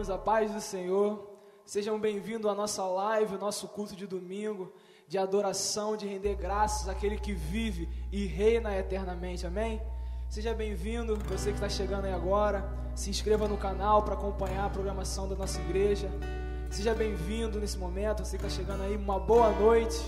[0.00, 1.28] irmãos, a paz do Senhor.
[1.64, 4.72] Sejam bem-vindos à nossa live, o nosso culto de domingo,
[5.06, 9.46] de adoração, de render graças àquele que vive e reina eternamente.
[9.46, 9.80] Amém?
[10.28, 12.66] Seja bem-vindo, você que está chegando aí agora.
[12.94, 16.10] Se inscreva no canal para acompanhar a programação da nossa igreja.
[16.70, 18.96] Seja bem-vindo nesse momento, você que está chegando aí.
[18.96, 19.98] Uma boa noite.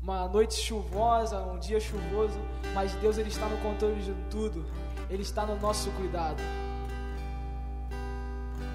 [0.00, 2.38] Uma noite chuvosa, um dia chuvoso,
[2.72, 4.64] mas Deus ele está no controle de tudo.
[5.10, 6.40] Ele está no nosso cuidado.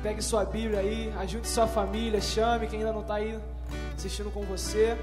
[0.03, 3.39] Pegue sua Bíblia aí, ajude sua família, chame quem ainda não está aí
[3.95, 4.97] assistindo com você,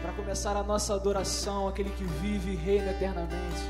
[0.00, 3.60] para começar a nossa adoração, aquele que vive e reina eternamente.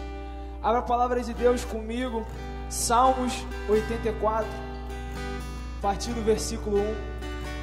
[0.63, 2.25] Abra a palavra de Deus comigo,
[2.71, 3.33] Salmos
[3.69, 4.49] 84,
[5.79, 6.95] a partir do versículo 1.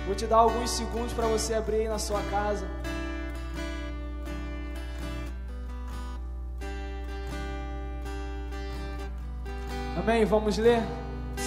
[0.07, 2.67] Vou te dar alguns segundos para você abrir aí na sua casa.
[9.97, 10.25] Amém?
[10.25, 10.83] Vamos ler?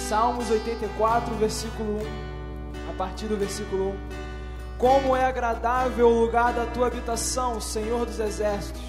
[0.07, 1.99] Salmos 84, versículo
[2.87, 2.91] 1.
[2.91, 3.97] A partir do versículo 1.
[4.77, 8.81] Como é agradável o lugar da tua habitação, Senhor dos exércitos.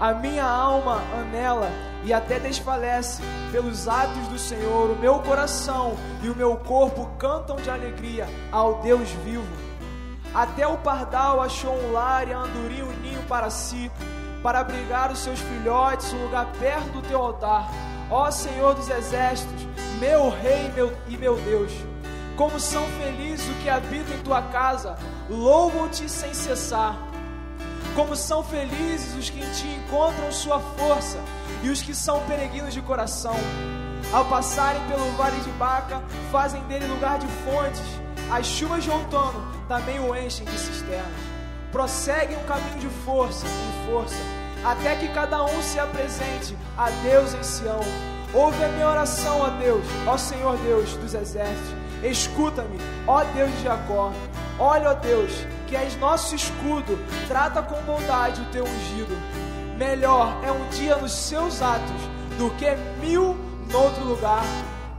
[0.00, 1.70] A minha alma anela
[2.04, 4.90] e até desfalece pelos atos do Senhor.
[4.90, 9.46] O meu coração e o meu corpo cantam de alegria ao Deus vivo.
[10.34, 13.92] Até o pardal achou um lar e a andorinha um ninho para si,
[14.42, 17.70] para abrigar os seus filhotes, um lugar perto do teu altar.
[18.10, 19.66] Ó Senhor dos exércitos,
[19.98, 21.72] meu Rei meu, e meu Deus.
[22.36, 24.96] Como são felizes os que habitam em tua casa,
[25.28, 26.96] louvam-te sem cessar.
[27.94, 31.18] Como são felizes os que em ti encontram sua força
[31.62, 33.34] e os que são peregrinos de coração.
[34.12, 37.82] Ao passarem pelo vale de Baca, fazem dele lugar de fontes.
[38.30, 41.06] As chuvas de outono também o enchem de cisternas.
[41.72, 44.16] Prosseguem um caminho de força em força,
[44.66, 47.80] até que cada um se apresente a Deus em Sião
[48.34, 51.74] Ouve a minha oração, ó Deus, ó Senhor Deus dos exércitos.
[52.02, 54.12] Escuta-me, ó Deus de Jacó.
[54.58, 56.98] Olha, ó Deus, que és nosso escudo.
[57.28, 59.16] Trata com bondade o teu ungido.
[59.78, 62.02] Melhor é um dia nos seus atos
[62.36, 62.66] do que
[63.00, 63.36] mil
[63.70, 64.44] noutro lugar.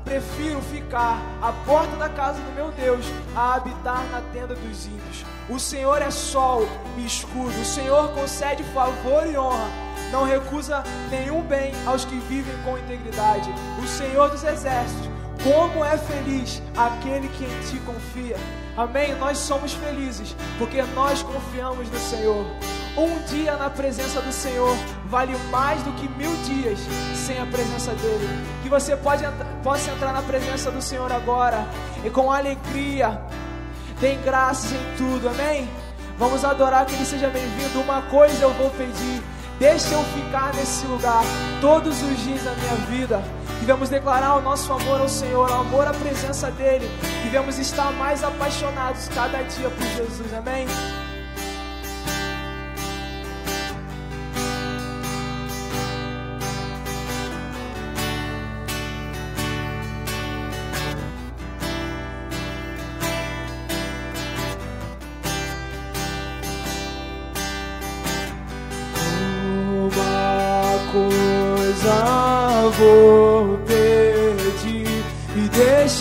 [0.03, 3.05] Prefiro ficar à porta da casa do meu Deus
[3.35, 5.36] a habitar na tenda dos ímpios.
[5.49, 7.59] O Senhor é sol e escudo.
[7.61, 13.49] O Senhor concede favor e honra não recusa nenhum bem aos que vivem com integridade.
[13.81, 15.09] O Senhor dos Exércitos,
[15.43, 18.37] como é feliz aquele que em ti confia.
[18.75, 19.15] Amém?
[19.15, 22.45] Nós somos felizes porque nós confiamos no Senhor.
[22.97, 24.75] Um dia na presença do Senhor
[25.05, 26.79] vale mais do que mil dias
[27.13, 28.27] sem a presença dEle.
[28.63, 29.23] Que você pode,
[29.63, 31.67] possa entrar na presença do Senhor agora
[32.03, 33.21] e com alegria,
[33.99, 35.69] tem graças em tudo, amém?
[36.17, 37.81] Vamos adorar que Ele seja bem-vindo.
[37.81, 39.21] Uma coisa eu vou pedir
[39.59, 41.23] Deixa eu ficar nesse lugar
[41.59, 43.23] todos os dias da minha vida.
[43.59, 46.87] Devemos declarar o nosso amor ao Senhor, o amor à presença dEle.
[47.23, 50.31] Devemos estar mais apaixonados cada dia por Jesus.
[50.33, 50.67] Amém?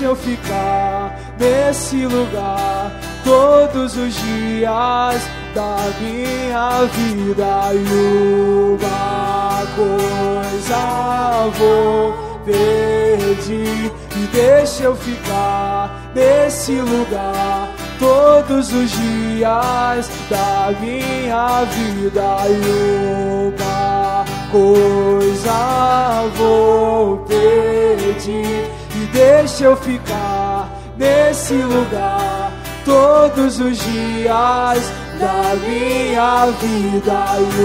[0.06, 2.92] Eu ficar nesse lugar
[3.24, 5.22] todos os dias
[5.52, 12.14] da minha vida e uma coisa vou
[12.44, 17.68] pedir e deixa eu ficar nesse lugar
[17.98, 28.75] todos os dias da minha vida e uma coisa vou pedir
[29.06, 32.52] e deixa eu ficar nesse lugar
[32.84, 37.60] todos os dias da minha vida e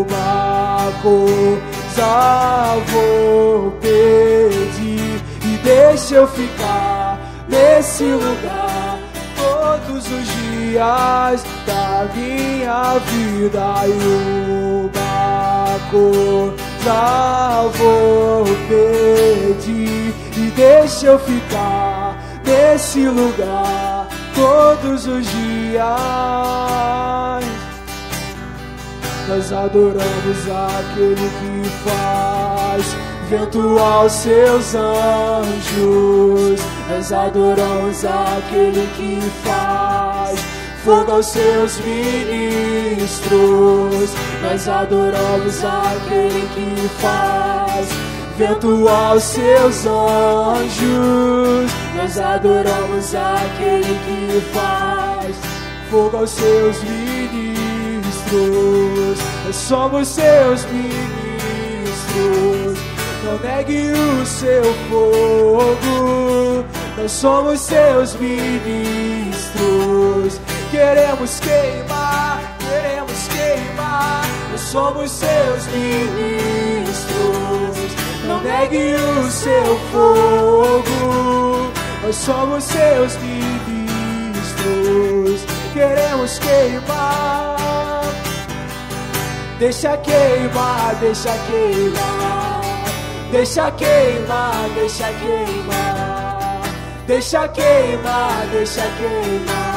[0.00, 5.20] uma coisa vou pedir.
[5.44, 7.18] E deixa eu ficar
[7.48, 8.98] nesse lugar
[9.36, 16.69] todos os dias da minha vida e uma coisa
[17.76, 25.84] vou pedir e deixa eu ficar nesse lugar todos os dias.
[29.28, 32.96] Nós adoramos aquele que faz
[33.28, 36.60] vento aos seus anjos.
[36.88, 40.49] Nós adoramos aquele que faz
[40.84, 43.30] fogo aos seus ministros.
[44.42, 47.88] Nós adoramos aquele que faz
[48.36, 51.70] vento aos seus anjos.
[51.96, 55.36] Nós adoramos aquele que faz
[55.90, 57.18] fogo aos seus ministros.
[59.44, 60.90] Nós somos seus ministros.
[63.24, 66.64] Não negue o seu fogo.
[66.96, 69.20] Nós somos seus ministros.
[70.70, 74.22] Queremos queimar, queremos queimar.
[74.52, 77.10] Nós somos seus ministros.
[78.24, 81.72] Não negue o seu fogo.
[82.04, 83.80] Nós somos seus ministros.
[85.72, 88.04] Queremos queimar.
[89.58, 92.60] Deixa queimar, deixa queimar.
[93.32, 96.60] Deixa queimar, deixa queimar.
[97.06, 99.69] Deixa queimar, deixa queimar.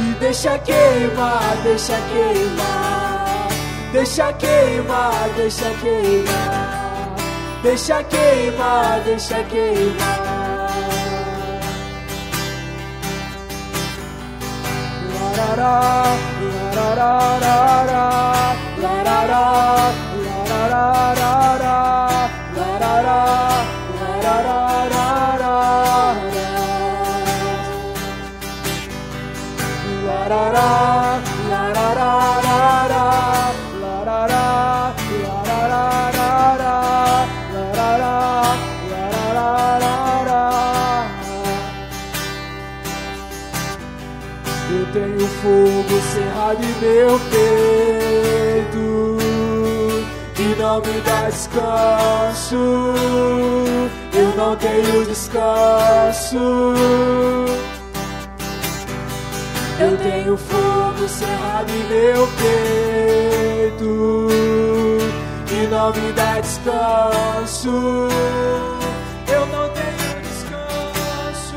[0.00, 3.48] E deixa queimar, deixa queimar.
[3.92, 7.14] Deixa queimar, deixa queimar.
[7.62, 10.34] Deixa queimar, deixa queimar.
[15.36, 16.16] Larará,
[16.74, 19.44] larará, larará, larará,
[20.48, 21.76] larará,
[22.56, 23.20] larará,
[24.00, 24.93] larará,
[30.26, 30.30] Eu
[44.92, 48.86] tenho fogo cerrado em meu peito
[50.40, 52.56] e não me dá descanso.
[54.14, 56.74] Eu não tenho descanso.
[59.78, 64.28] Eu tenho fogo cerrado em meu peito
[65.50, 68.08] e não me dá descanso.
[69.26, 71.56] Eu não tenho descanso.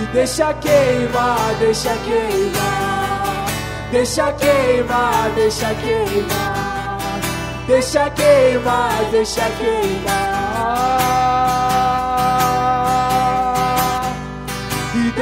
[0.00, 3.46] E deixa queimar, deixa queimar,
[3.90, 6.98] deixa queimar, deixa queimar,
[7.66, 10.80] deixa queimar, deixa queimar.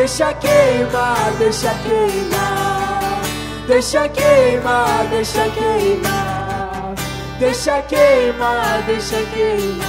[0.09, 3.21] Deixa queimar, deixa queimar,
[3.67, 6.95] deixa queimar, deixa queimar,
[7.39, 9.85] deixa queimar, deixa queimar.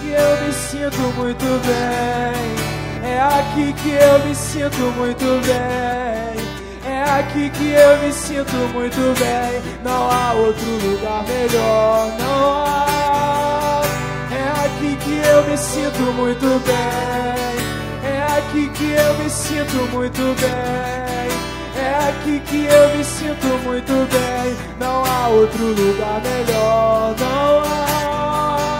[0.00, 6.40] Que eu me sinto muito bem, é aqui que eu me sinto muito bem.
[6.86, 9.60] É aqui que eu me sinto muito bem.
[9.82, 12.89] Não há outro lugar melhor, não há.
[15.10, 17.56] Que eu me sinto muito bem.
[18.08, 21.82] É aqui que eu me sinto muito bem.
[21.82, 24.56] É aqui que eu me sinto muito bem.
[24.78, 28.78] Não há outro lugar melhor, não há.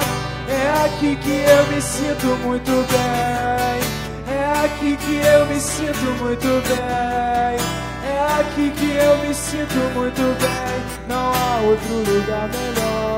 [0.48, 4.32] É aqui que eu me sinto muito bem.
[4.32, 7.58] É aqui que eu me sinto muito bem.
[8.08, 11.08] É aqui que eu me sinto muito bem.
[11.08, 13.09] Não há outro lugar melhor.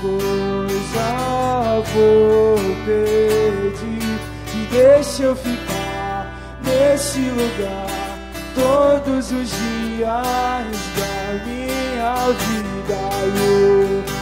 [0.00, 4.18] Coisa vou pedir
[4.54, 8.18] e deixa eu ficar nesse lugar
[8.54, 12.98] todos os dias da minha vida.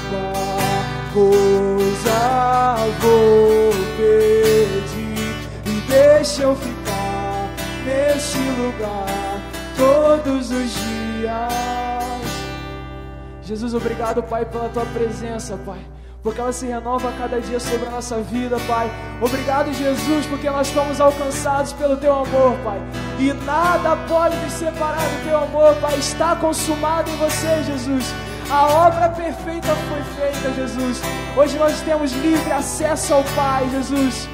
[0.09, 2.19] Uma coisa
[3.01, 7.49] vou pedir e deixa eu ficar
[7.85, 9.41] nesse lugar
[9.77, 11.88] todos os dias.
[13.49, 15.79] Jesus, obrigado, Pai, pela tua presença, Pai.
[16.23, 18.91] Porque ela se renova a cada dia sobre a nossa vida, Pai.
[19.23, 22.79] Obrigado, Jesus, porque nós fomos alcançados pelo teu amor, Pai.
[23.19, 25.99] E nada pode nos separar do teu amor, Pai.
[25.99, 28.05] Está consumado em você, Jesus.
[28.51, 31.01] A obra perfeita foi feita, Jesus.
[31.35, 34.29] Hoje nós temos livre acesso ao Pai, Jesus.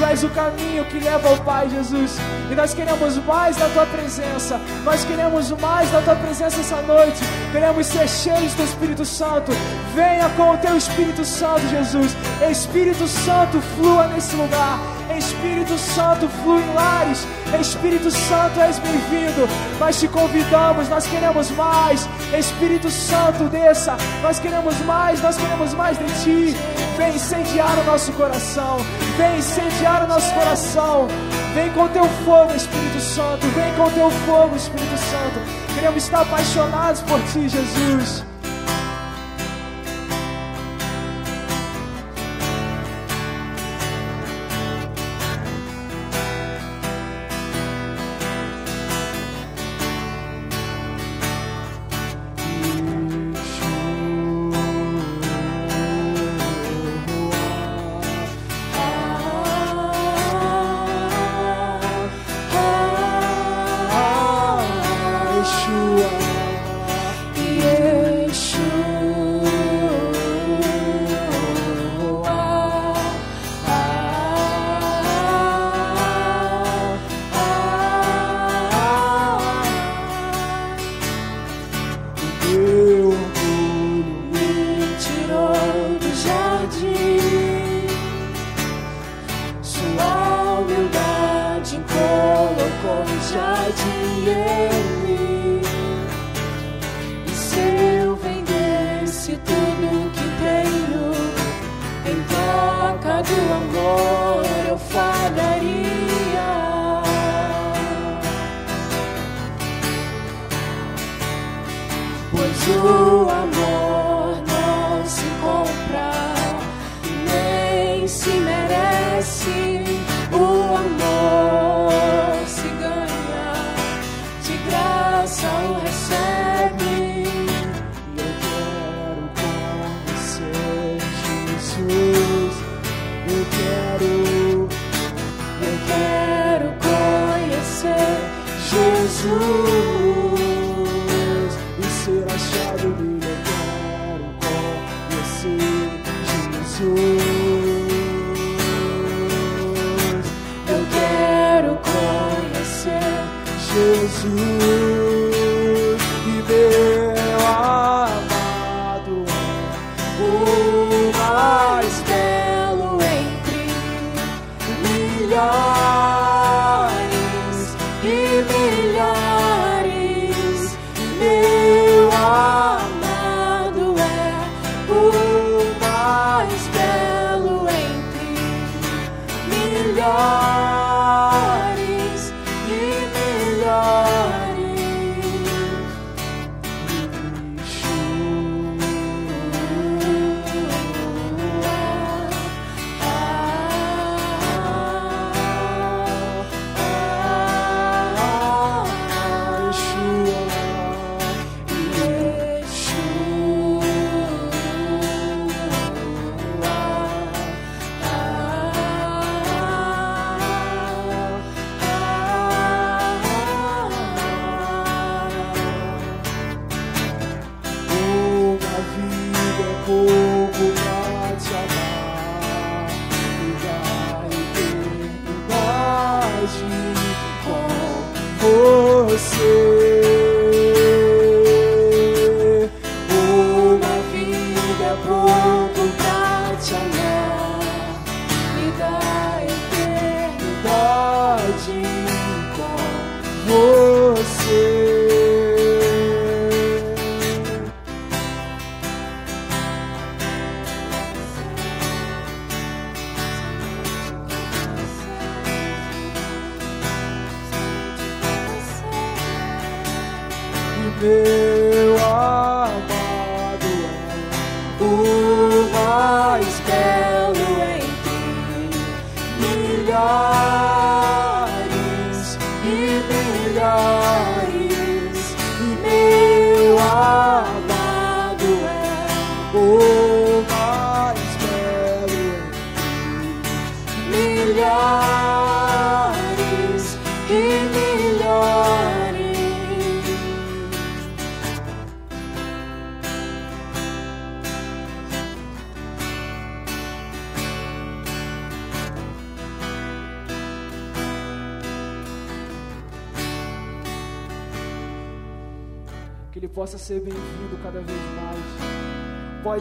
[0.00, 2.16] Tu és o caminho que leva ao Pai, Jesus.
[2.50, 4.58] E nós queremos mais da tua presença.
[4.82, 7.20] Nós queremos mais da tua presença essa noite.
[7.52, 9.52] Queremos ser cheios do Espírito Santo.
[9.94, 12.16] Venha com o teu Espírito Santo, Jesus.
[12.50, 14.78] Espírito Santo, flua nesse lugar.
[15.18, 17.26] Espírito Santo, flui em lares.
[17.60, 19.46] Espírito Santo, és bem-vindo.
[19.78, 22.08] Nós te convidamos, nós queremos mais.
[22.32, 23.96] Espírito Santo, desça.
[24.22, 26.56] Nós queremos mais, nós queremos mais de ti.
[26.96, 28.78] Vem incendiar o nosso coração.
[29.16, 29.38] Vem
[29.90, 31.08] incendiar o nosso coração.
[31.54, 33.46] Vem com teu fogo, Espírito Santo.
[33.48, 35.74] Vem com teu fogo, Espírito Santo.
[35.74, 38.29] Queremos estar apaixonados por ti, Jesus.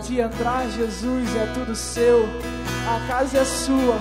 [0.10, 2.28] Pode entrar, Jesus, é tudo seu,
[2.88, 3.96] a casa é sua,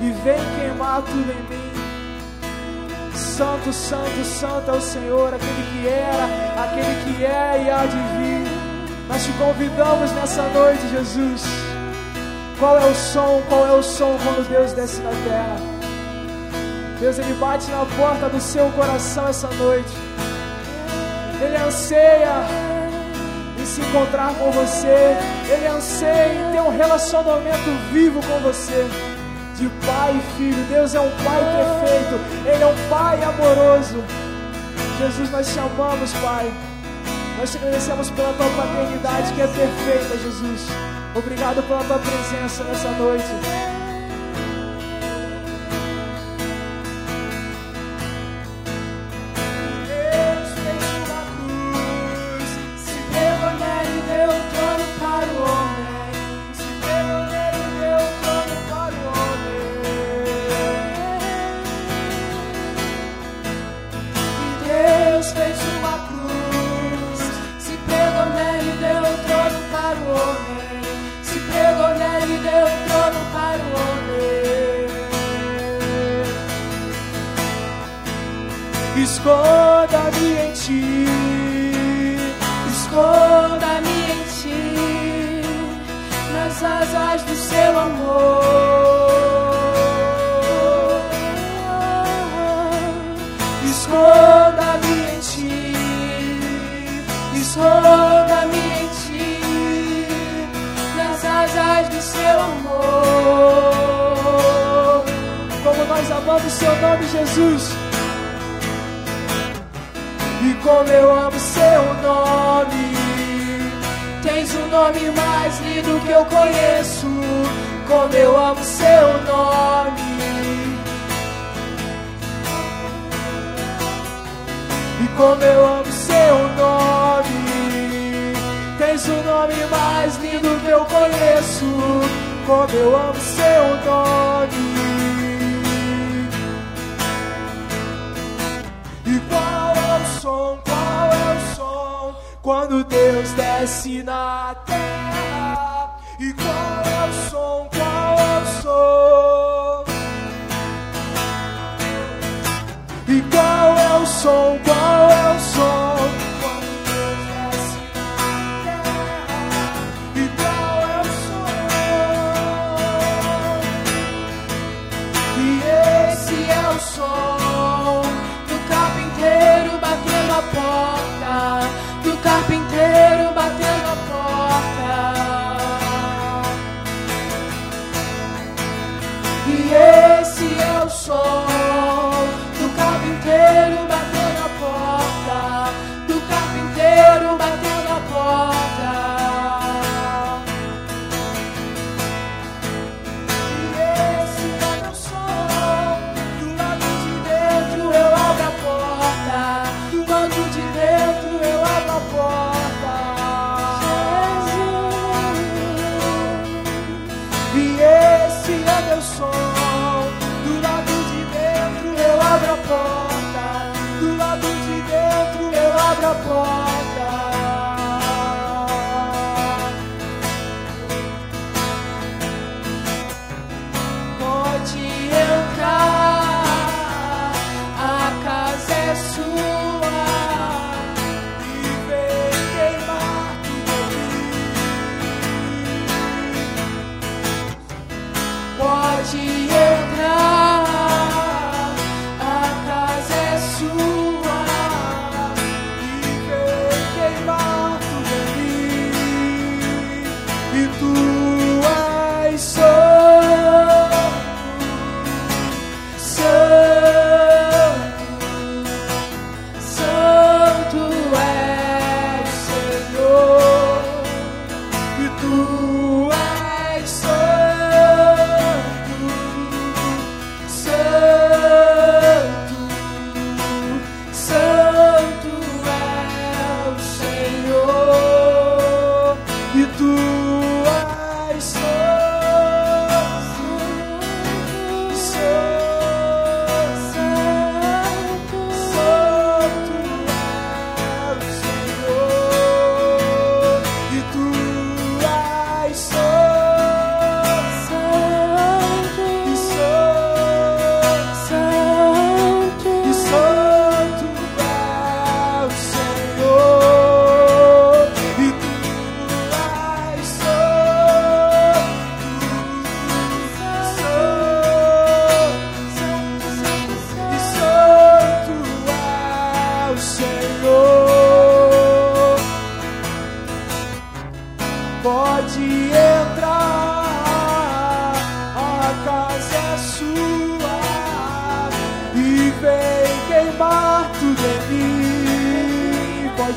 [0.00, 3.12] e vem queimar tudo em mim.
[3.14, 6.24] Santo, santo, santo é o Senhor, aquele que era,
[6.64, 9.06] aquele que é e há de vir.
[9.06, 11.42] Nós te convidamos nessa noite, Jesus.
[12.58, 13.42] Qual é o som?
[13.46, 15.56] Qual é o som quando Deus desce na terra?
[16.98, 19.92] Deus, Ele bate na porta do seu coração essa noite.
[21.42, 22.61] Ele anseia
[23.92, 25.16] encontrar com você.
[25.50, 28.86] Ele anseia em ter um relacionamento vivo com você.
[29.56, 30.64] De pai e filho.
[30.64, 32.20] Deus é um pai perfeito.
[32.46, 34.02] Ele é um pai amoroso.
[34.98, 36.50] Jesus, nós te amamos, Pai.
[37.38, 40.66] Nós te agradecemos pela tua paternidade que é perfeita, Jesus.
[41.14, 43.71] Obrigado pela tua presença nessa noite.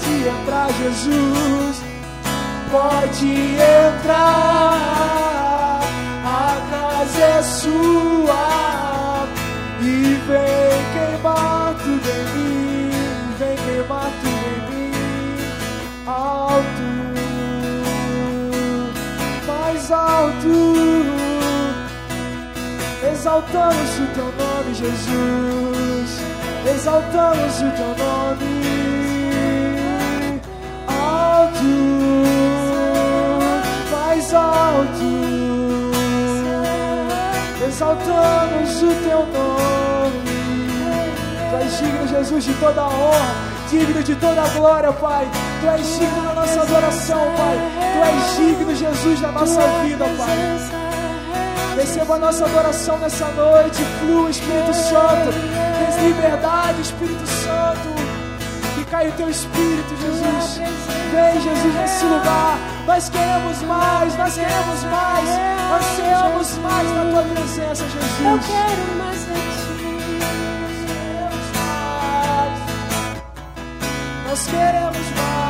[0.05, 1.81] pode entrar, Jesus.
[2.71, 4.81] Pode entrar,
[6.25, 9.25] a casa é sua.
[9.81, 12.91] E vem queimar tudo em mim,
[13.39, 14.91] vem queimar tudo em mim.
[16.07, 16.87] Alto,
[19.47, 20.55] mais alto
[23.11, 26.09] exaltamos o teu nome, Jesus.
[26.75, 28.34] Exaltamos o teu nome.
[33.91, 35.91] mais alto,
[37.67, 40.25] exaltamos o teu nome.
[41.49, 43.35] Tu és digno, Jesus, de toda a honra,
[43.69, 45.27] digno de toda a glória, Pai.
[45.61, 47.57] Tu és digno da nossa adoração, Pai.
[47.93, 50.85] Tu és digno, Jesus, da nossa vida, Pai.
[51.75, 55.33] Receba a nossa adoração nessa noite, flua, Espírito Santo.
[55.77, 57.44] Tens liberdade, Espírito Santo
[58.95, 60.57] cair o teu espírito, Jesus.
[61.11, 62.57] Vem, Jesus, nesse lugar.
[62.87, 65.29] Nós queremos mais, nós queremos mais.
[65.75, 68.19] Ansiamos mais na tua presença, Jesus.
[68.21, 69.85] Eu quero mais de ti.
[74.27, 75.44] Nós queremos mais.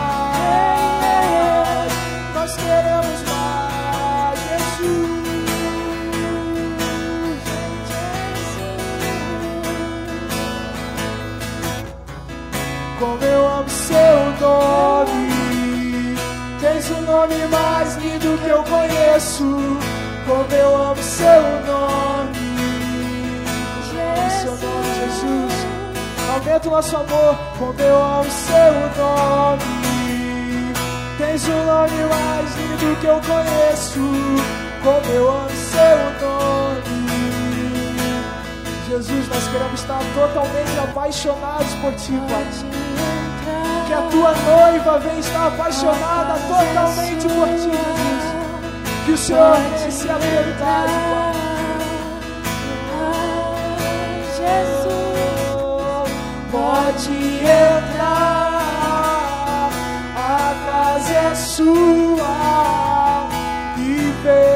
[17.27, 19.57] Nome mais lindo que eu conheço.
[20.27, 22.35] Como eu amo seu nome,
[24.41, 25.53] seu nome, Jesus.
[26.33, 29.63] Aumenta o nosso amor, como eu amo seu nome.
[31.17, 33.99] Tens o nome mais lindo que eu conheço.
[34.83, 37.05] Como eu amo seu nome.
[38.88, 42.74] Jesus, nós queremos estar totalmente apaixonados por Ti, Pai.
[43.95, 48.25] A Tua noiva venha estar apaixonada totalmente por Ti, Jesus.
[49.05, 51.34] Que o Senhor desse a.
[54.36, 56.12] Jesus,
[56.51, 58.60] Pode entrar,
[60.17, 62.36] a casa é sua
[63.77, 64.54] e vem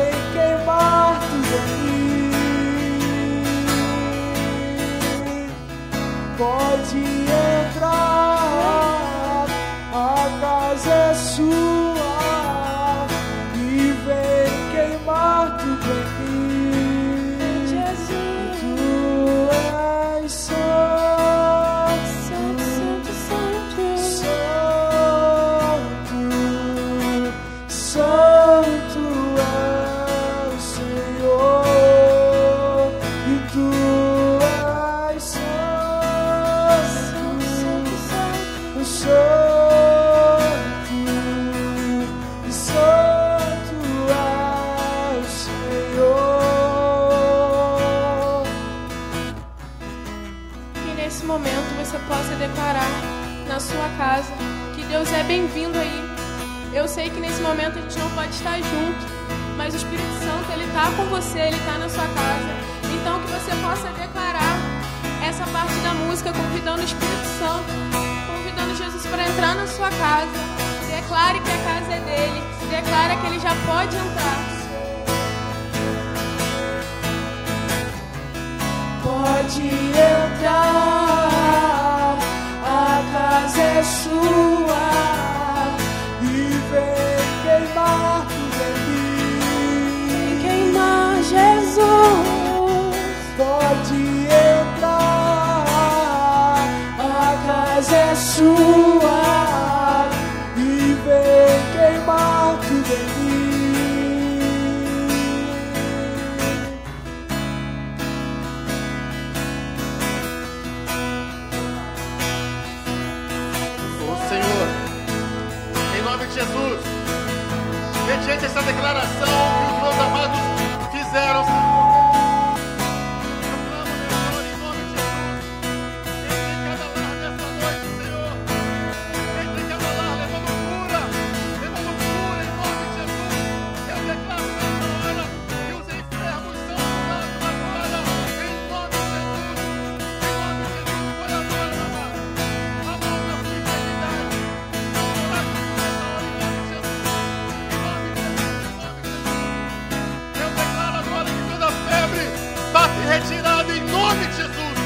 [153.20, 154.80] bate retirada em nome de Jesus.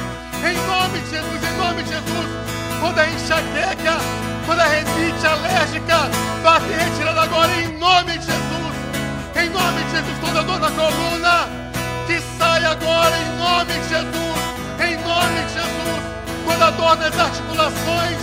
[0.43, 2.27] Em nome de Jesus, em nome de Jesus.
[2.79, 3.97] Toda enxaqueca,
[4.45, 6.09] toda renite alérgica,
[6.43, 8.75] bate retirada agora em nome de Jesus.
[9.35, 11.47] Em nome de Jesus, toda dor na coluna,
[12.07, 14.39] que sai agora em nome de Jesus.
[14.79, 16.03] Em nome de Jesus,
[16.45, 18.17] toda dor nas articulações,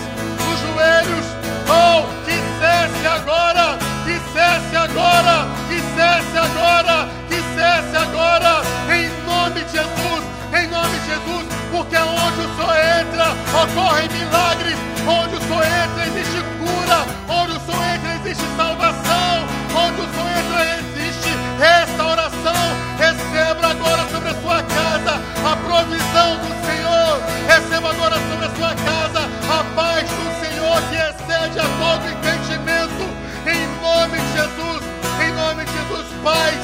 [0.44, 1.26] nos joelhos,
[1.68, 9.09] oh, que cesse agora, que cesse agora, que cesse agora, que cesse agora, em
[9.50, 15.34] nome de Jesus, em nome de Jesus, porque onde o Senhor entra, ocorrem milagres, onde
[15.34, 20.60] o Senhor entra, existe cura, onde o Senhor entra, existe salvação, onde o Senhor entra,
[20.78, 22.62] existe restauração.
[22.96, 28.74] Receba agora sobre a sua casa a provisão do Senhor, receba agora sobre a sua
[28.84, 33.02] casa a paz do Senhor que excede a todo entendimento,
[33.50, 34.82] em nome de Jesus,
[35.26, 36.54] em nome de Jesus, paz,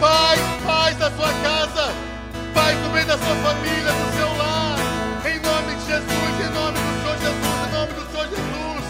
[0.00, 1.59] paz, paz da sua casa,
[2.70, 4.78] paz no meio da sua família, do seu lar,
[5.26, 8.84] em nome de Jesus, em nome do Senhor Jesus, em nome do Senhor Jesus.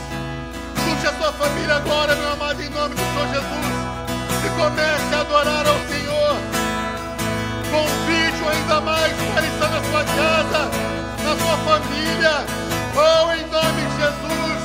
[0.84, 3.76] Junte a sua família agora, meu amado, em nome do Senhor Jesus,
[4.44, 6.36] e comece a adorar ao Senhor.
[7.70, 10.70] Convide-o ainda mais para estar na sua casa,
[11.24, 12.44] na sua família.
[12.92, 14.60] Oh, em nome de Jesus,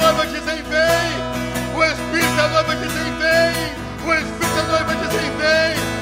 [0.00, 1.76] noiva dizem vem.
[1.76, 4.06] O Espírito e a noiva dizem vem.
[4.06, 6.01] O Espírito e a noiva dizem vem.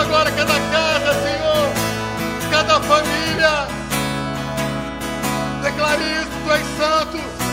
[0.00, 1.68] Agora cada casa, Senhor.
[2.52, 3.66] Cada família.
[5.62, 7.47] Declare isso, tu és santo.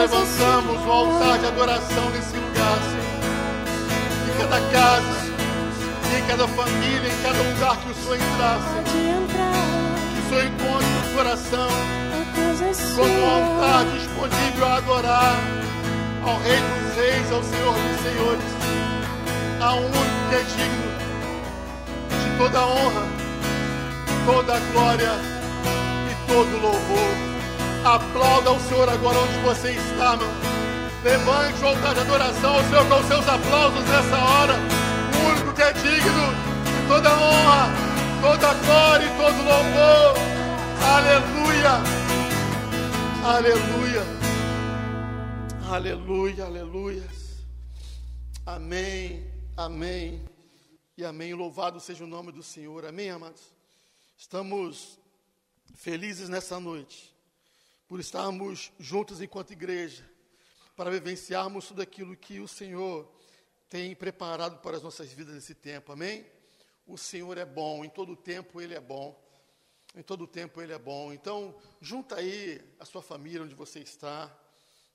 [0.00, 3.20] Levantamos um altar de adoração nesse lugar, Senhor.
[4.28, 5.18] Em cada casa,
[6.16, 9.26] em cada família, em cada lugar que o Senhor entrar, Senhor.
[9.28, 11.68] Que o Senhor encontre no coração
[12.96, 15.36] como um altar disponível a adorar
[16.24, 18.44] ao Rei dos Reis, ao Senhor dos Senhores,
[19.60, 20.90] a um único que é digno
[22.08, 23.06] de toda honra,
[24.24, 25.12] toda glória
[26.10, 27.29] e todo louvor.
[27.84, 30.28] Aplauda o Senhor agora onde você está, meu.
[31.02, 34.54] Levante o altar de adoração ao Senhor com seus aplausos nessa hora.
[35.16, 36.26] O único que é digno
[36.62, 37.70] de toda honra,
[38.20, 40.14] toda glória e todo louvor.
[40.94, 41.70] Aleluia.
[43.24, 44.02] Aleluia.
[45.70, 47.08] Aleluia, aleluia.
[48.44, 50.22] Amém, amém
[50.98, 51.32] e amém.
[51.32, 52.84] Louvado seja o nome do Senhor.
[52.84, 53.40] Amém, amados.
[54.18, 54.98] Estamos
[55.74, 57.09] felizes nessa noite
[57.90, 60.08] por estarmos juntos enquanto igreja,
[60.76, 63.12] para vivenciarmos tudo aquilo que o Senhor
[63.68, 66.24] tem preparado para as nossas vidas nesse tempo, amém?
[66.86, 69.20] O Senhor é bom, em todo tempo Ele é bom,
[69.92, 71.12] em todo tempo Ele é bom.
[71.12, 74.26] Então, junta aí a sua família onde você está,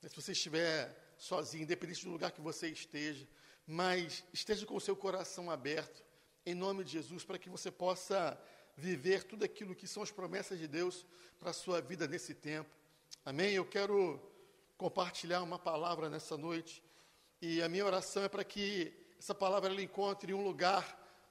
[0.01, 3.27] né, se você estiver sozinho, independente do lugar que você esteja,
[3.67, 6.01] mas esteja com o seu coração aberto,
[6.45, 8.41] em nome de Jesus, para que você possa
[8.77, 11.05] viver tudo aquilo que são as promessas de Deus
[11.37, 12.84] para a sua vida nesse tempo.
[13.27, 13.53] Amém?
[13.53, 14.21] Eu quero
[14.77, 16.83] compartilhar uma palavra nessa noite
[17.41, 20.85] e a minha oração é para que essa palavra ela encontre um lugar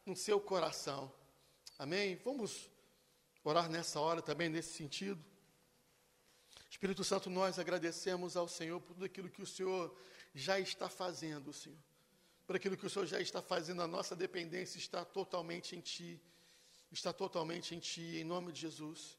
[0.04, 1.14] no seu coração.
[1.78, 2.16] Amém?
[2.24, 2.68] Vamos
[3.44, 5.24] orar nessa hora também nesse sentido.
[6.68, 9.96] Espírito Santo, nós agradecemos ao Senhor por tudo aquilo que o Senhor
[10.34, 11.78] já está fazendo, Senhor.
[12.44, 16.20] Por aquilo que o Senhor já está fazendo, a nossa dependência está totalmente em Ti.
[16.90, 19.16] Está totalmente em Ti, em nome de Jesus.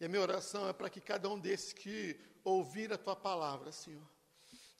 [0.00, 3.70] E a minha oração é para que cada um desses que ouvir a tua palavra,
[3.70, 4.08] Senhor,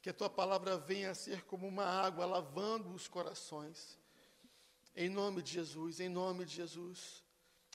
[0.01, 3.99] que a tua palavra venha a ser como uma água lavando os corações.
[4.95, 7.23] Em nome de Jesus, em nome de Jesus.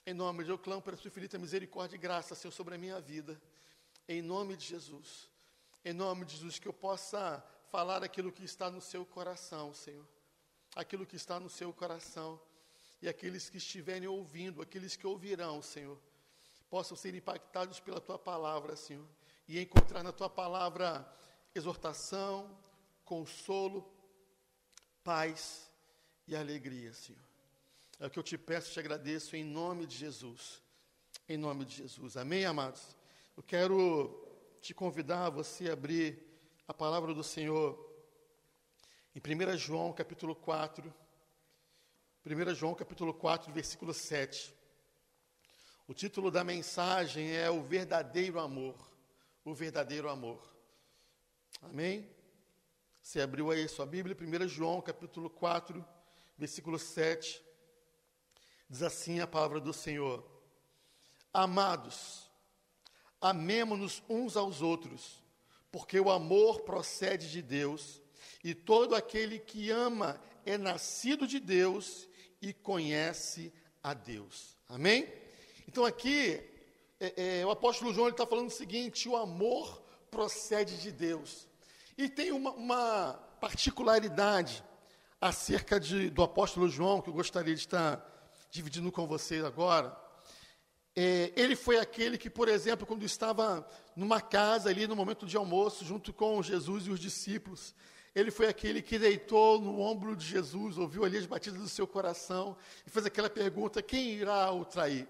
[0.05, 2.77] Em nome de eu clamo para a sua infinita misericórdia e graça, Senhor, sobre a
[2.77, 3.41] minha vida.
[4.09, 5.29] Em nome de Jesus.
[5.85, 10.05] Em nome de Jesus, que eu possa falar aquilo que está no seu coração, Senhor.
[10.75, 12.41] Aquilo que está no seu coração.
[13.01, 15.97] E aqueles que estiverem ouvindo, aqueles que ouvirão, Senhor
[16.69, 19.05] possam ser impactados pela tua palavra, Senhor,
[19.47, 21.07] e encontrar na tua palavra
[21.55, 22.57] exortação,
[23.03, 23.89] consolo,
[25.03, 25.71] paz
[26.27, 27.21] e alegria, Senhor.
[27.99, 30.61] É o que eu te peço e te agradeço em nome de Jesus.
[31.27, 32.15] Em nome de Jesus.
[32.15, 32.95] Amém, amados?
[33.35, 34.27] Eu quero
[34.61, 36.21] te convidar a você abrir
[36.67, 37.87] a palavra do Senhor
[39.15, 40.93] em 1 João capítulo 4.
[42.25, 44.56] 1 João capítulo 4, versículo 7.
[45.89, 48.75] O título da mensagem é O Verdadeiro Amor.
[49.45, 50.45] O Verdadeiro Amor.
[51.61, 52.05] Amém?
[53.01, 55.83] Você abriu aí sua Bíblia, 1 João, capítulo 4,
[56.37, 57.41] versículo 7.
[58.69, 60.29] Diz assim a palavra do Senhor:
[61.33, 62.29] Amados,
[63.21, 65.23] amemo-nos uns aos outros,
[65.71, 68.01] porque o amor procede de Deus,
[68.43, 72.09] e todo aquele que ama é nascido de Deus
[72.41, 74.57] e conhece a Deus.
[74.67, 75.26] Amém?
[75.67, 76.41] Então aqui,
[76.99, 81.47] é, é, o apóstolo João está falando o seguinte: o amor procede de Deus.
[81.97, 84.63] E tem uma, uma particularidade
[85.19, 88.03] acerca de, do apóstolo João, que eu gostaria de estar
[88.49, 89.95] dividindo com vocês agora.
[90.95, 95.37] É, ele foi aquele que, por exemplo, quando estava numa casa ali no momento de
[95.37, 97.75] almoço, junto com Jesus e os discípulos,
[98.15, 101.85] ele foi aquele que deitou no ombro de Jesus, ouviu ali as batidas do seu
[101.85, 105.07] coração e fez aquela pergunta: quem irá o trair?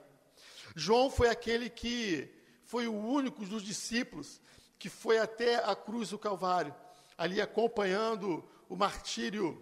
[0.79, 2.29] João foi aquele que
[2.63, 4.39] foi o único dos discípulos
[4.77, 6.71] que foi até a cruz do Calvário,
[7.17, 9.59] ali acompanhando o martírio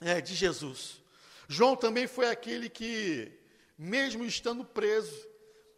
[0.00, 1.02] é, de Jesus.
[1.46, 3.30] João também foi aquele que,
[3.76, 5.28] mesmo estando preso,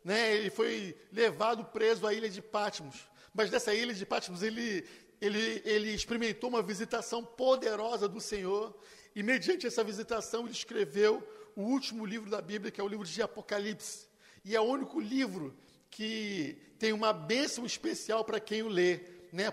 [0.04, 4.86] né, ele foi levado preso à ilha de Patmos, Mas nessa ilha de Patmos, ele,
[5.20, 8.78] ele, ele experimentou uma visitação poderosa do Senhor,
[9.12, 11.20] e mediante essa visitação, ele escreveu
[11.56, 14.11] o último livro da Bíblia, que é o livro de Apocalipse.
[14.44, 15.54] E é o único livro
[15.90, 19.00] que tem uma bênção especial para quem o lê.
[19.32, 19.46] Né?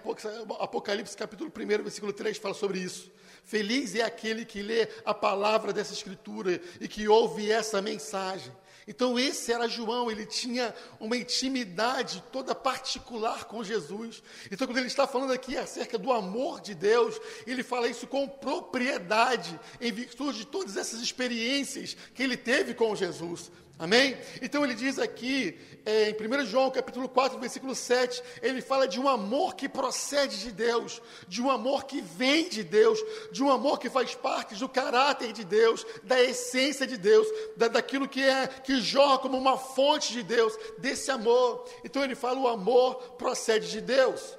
[0.60, 3.12] Apocalipse, capítulo 1, versículo 3, fala sobre isso.
[3.44, 8.52] Feliz é aquele que lê a palavra dessa escritura e que ouve essa mensagem.
[8.88, 14.24] Então, esse era João, ele tinha uma intimidade toda particular com Jesus.
[14.52, 18.28] Então, quando ele está falando aqui acerca do amor de Deus, ele fala isso com
[18.28, 23.52] propriedade, em virtude de todas essas experiências que ele teve com Jesus.
[23.80, 24.18] Amém?
[24.42, 29.00] Então ele diz aqui, é, em 1 João capítulo 4, versículo 7, ele fala de
[29.00, 33.00] um amor que procede de Deus, de um amor que vem de Deus,
[33.32, 37.70] de um amor que faz parte do caráter de Deus, da essência de Deus, da,
[37.70, 41.66] daquilo que é que jorra como uma fonte de Deus, desse amor.
[41.82, 44.38] Então ele fala: o amor procede de Deus.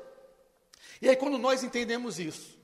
[1.00, 2.58] E aí, quando nós entendemos isso,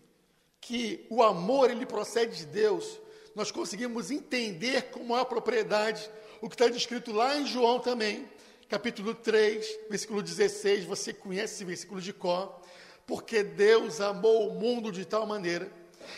[0.60, 3.00] que o amor ele procede de Deus,
[3.36, 8.26] nós conseguimos entender com maior propriedade o que está descrito lá em João também,
[8.66, 12.62] capítulo 3, versículo 16, você conhece esse versículo de cor,
[13.06, 15.70] porque Deus amou o mundo de tal maneira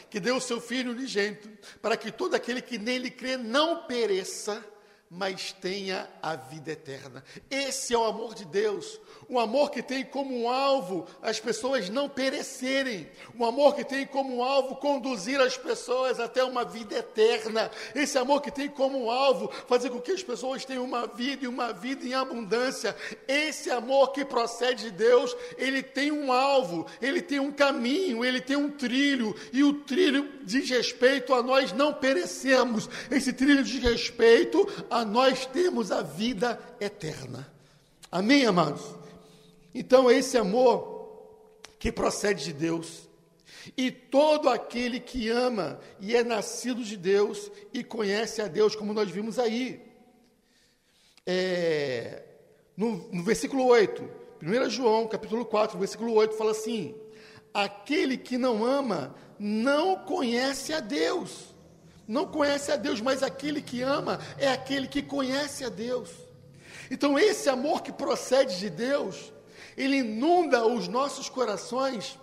[0.09, 1.50] que deu o seu Filho unigênito,
[1.83, 4.64] para que todo aquele que nele crê não pereça,
[5.10, 7.24] mas tenha a vida eterna.
[7.50, 12.08] Esse é o amor de Deus, um amor que tem como alvo as pessoas não
[12.08, 18.18] perecerem, um amor que tem como alvo conduzir as pessoas até uma vida eterna, esse
[18.18, 21.72] amor que tem como alvo fazer com que as pessoas tenham uma vida e uma
[21.72, 22.94] vida em abundância.
[23.26, 28.40] Esse amor que procede de Deus, ele tem um alvo, ele tem um caminho, ele
[28.40, 32.88] tem um trilho, e o trilho diz respeito a nós não perecermos.
[33.10, 37.52] Esse trilho diz respeito a nós termos a vida eterna.
[38.11, 38.82] Amém, amados?
[39.74, 40.96] Então, esse amor
[41.78, 43.08] que procede de Deus,
[43.76, 48.94] e todo aquele que ama e é nascido de Deus e conhece a Deus, como
[48.94, 49.80] nós vimos aí.
[51.26, 52.22] É,
[52.76, 54.08] no, no versículo 8,
[54.42, 56.94] 1 João, capítulo 4, versículo 8, fala assim:
[57.52, 61.54] Aquele que não ama não conhece a Deus.
[62.08, 66.08] Não conhece a Deus, mas aquele que ama é aquele que conhece a Deus.
[66.90, 69.30] Então, esse amor que procede de Deus,
[69.76, 72.18] ele inunda os nossos corações.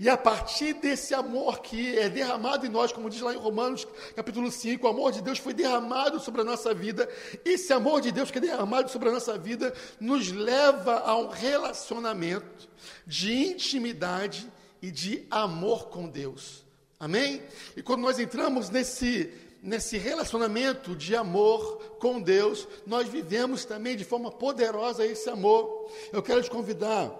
[0.00, 3.86] E a partir desse amor que é derramado em nós, como diz lá em Romanos
[4.16, 7.08] capítulo 5, o amor de Deus foi derramado sobre a nossa vida.
[7.44, 11.28] Esse amor de Deus que é derramado sobre a nossa vida nos leva a um
[11.28, 12.68] relacionamento
[13.06, 14.50] de intimidade
[14.82, 16.67] e de amor com Deus.
[16.98, 17.42] Amém?
[17.76, 19.32] E quando nós entramos nesse
[19.62, 25.90] nesse relacionamento de amor com Deus, nós vivemos também de forma poderosa esse amor.
[26.12, 27.12] Eu quero te convidar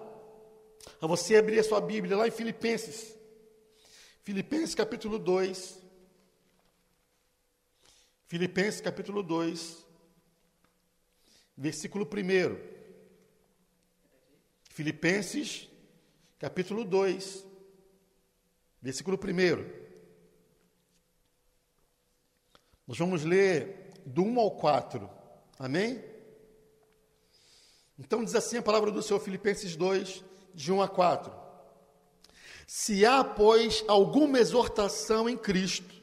[1.01, 3.15] a você abrir a sua Bíblia lá em Filipenses.
[4.23, 5.79] Filipenses capítulo 2.
[8.27, 9.83] Filipenses capítulo 2,
[11.57, 12.57] versículo 1.
[14.69, 15.67] Filipenses
[16.37, 17.43] capítulo 2,
[18.81, 19.79] versículo 1.
[22.87, 25.09] Nós vamos ler do 1 ao 4.
[25.57, 26.03] Amém?
[27.97, 30.23] Então diz assim a palavra do Senhor, Filipenses 2,
[30.53, 31.31] de 1 a 4.
[32.65, 35.93] Se há, pois, alguma exortação em Cristo,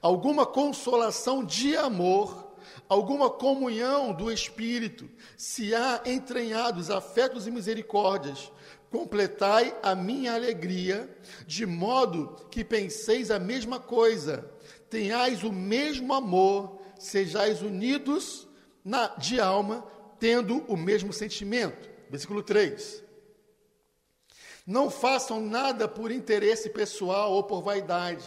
[0.00, 2.56] alguma consolação de amor,
[2.88, 8.50] alguma comunhão do Espírito, se há entranhados afetos e misericórdias,
[8.90, 11.08] completai a minha alegria,
[11.46, 14.50] de modo que penseis a mesma coisa
[14.88, 18.46] tenhais o mesmo amor, sejais unidos
[18.84, 19.86] na, de alma,
[20.18, 21.88] tendo o mesmo sentimento.
[22.08, 23.04] Versículo 3.
[24.66, 28.24] Não façam nada por interesse pessoal ou por vaidade,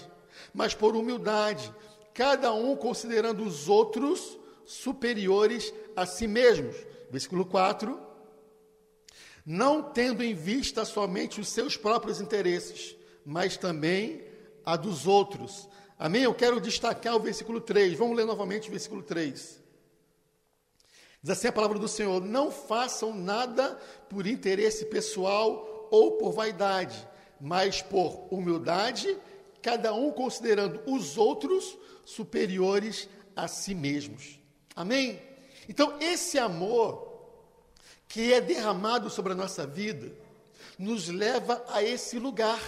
[0.53, 1.73] mas por humildade,
[2.13, 6.75] cada um considerando os outros superiores a si mesmos.
[7.09, 8.08] Versículo 4.
[9.51, 12.95] Não tendo em vista somente os seus próprios interesses,
[13.25, 14.23] mas também
[14.63, 15.67] a dos outros.
[15.97, 16.21] Amém?
[16.21, 17.97] Eu quero destacar o versículo 3.
[17.97, 19.59] Vamos ler novamente o versículo 3.
[21.23, 23.73] Diz assim a palavra do Senhor: Não façam nada
[24.07, 27.07] por interesse pessoal ou por vaidade,
[27.41, 29.17] mas por humildade,
[29.63, 31.75] cada um considerando os outros
[32.05, 34.39] superiores a si mesmos.
[34.75, 35.19] Amém?
[35.67, 37.08] Então, esse amor
[38.09, 40.11] que é derramado sobre a nossa vida
[40.77, 42.59] nos leva a esse lugar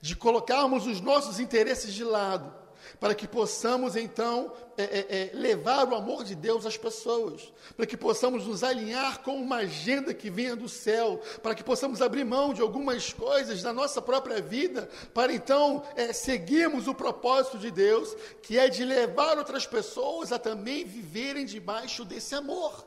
[0.00, 2.54] de colocarmos os nossos interesses de lado,
[3.00, 7.84] para que possamos então é, é, é, levar o amor de Deus às pessoas, para
[7.84, 12.24] que possamos nos alinhar com uma agenda que venha do céu, para que possamos abrir
[12.24, 17.70] mão de algumas coisas da nossa própria vida, para então é, seguirmos o propósito de
[17.70, 22.86] Deus, que é de levar outras pessoas a também viverem debaixo desse amor,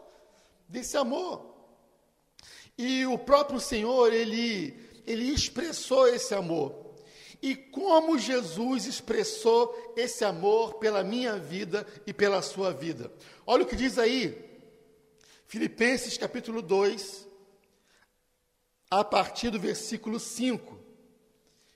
[0.67, 1.58] desse amor.
[2.81, 4.73] E o próprio Senhor, ele,
[5.05, 6.95] ele expressou esse amor.
[7.41, 13.11] E como Jesus expressou esse amor pela minha vida e pela sua vida.
[13.45, 14.61] Olha o que diz aí,
[15.45, 17.27] Filipenses capítulo 2,
[18.89, 20.79] a partir do versículo 5.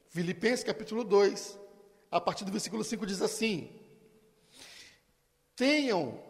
[0.08, 1.60] Filipenses capítulo 2,
[2.10, 3.70] a partir do versículo 5 diz assim:
[5.54, 6.24] Tenham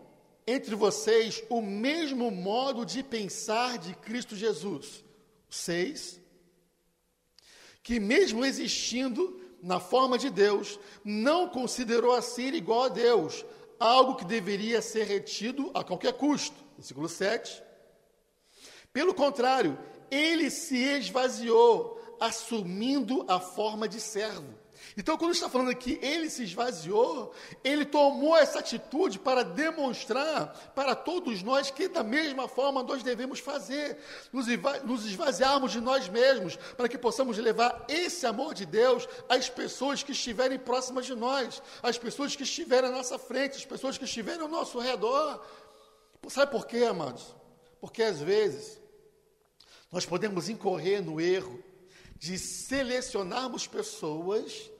[0.45, 5.03] entre vocês o mesmo modo de pensar de Cristo Jesus.
[5.49, 6.23] 6
[7.83, 13.45] que, mesmo existindo na forma de Deus, não considerou a ser igual a Deus,
[13.77, 16.55] algo que deveria ser retido a qualquer custo.
[16.77, 17.61] Versículo 7.
[18.93, 19.77] Pelo contrário,
[20.09, 24.62] ele se esvaziou, assumindo a forma de servo
[24.95, 27.33] então, quando está falando aqui, ele se esvaziou,
[27.63, 33.39] ele tomou essa atitude para demonstrar para todos nós que, da mesma forma, nós devemos
[33.39, 33.97] fazer,
[34.31, 40.03] nos esvaziarmos de nós mesmos, para que possamos levar esse amor de Deus às pessoas
[40.03, 44.05] que estiverem próximas de nós, às pessoas que estiverem à nossa frente, às pessoas que
[44.05, 45.43] estiverem ao nosso redor.
[46.27, 47.35] Sabe por quê, amados?
[47.81, 48.79] Porque às vezes
[49.91, 51.63] nós podemos incorrer no erro
[52.15, 54.71] de selecionarmos pessoas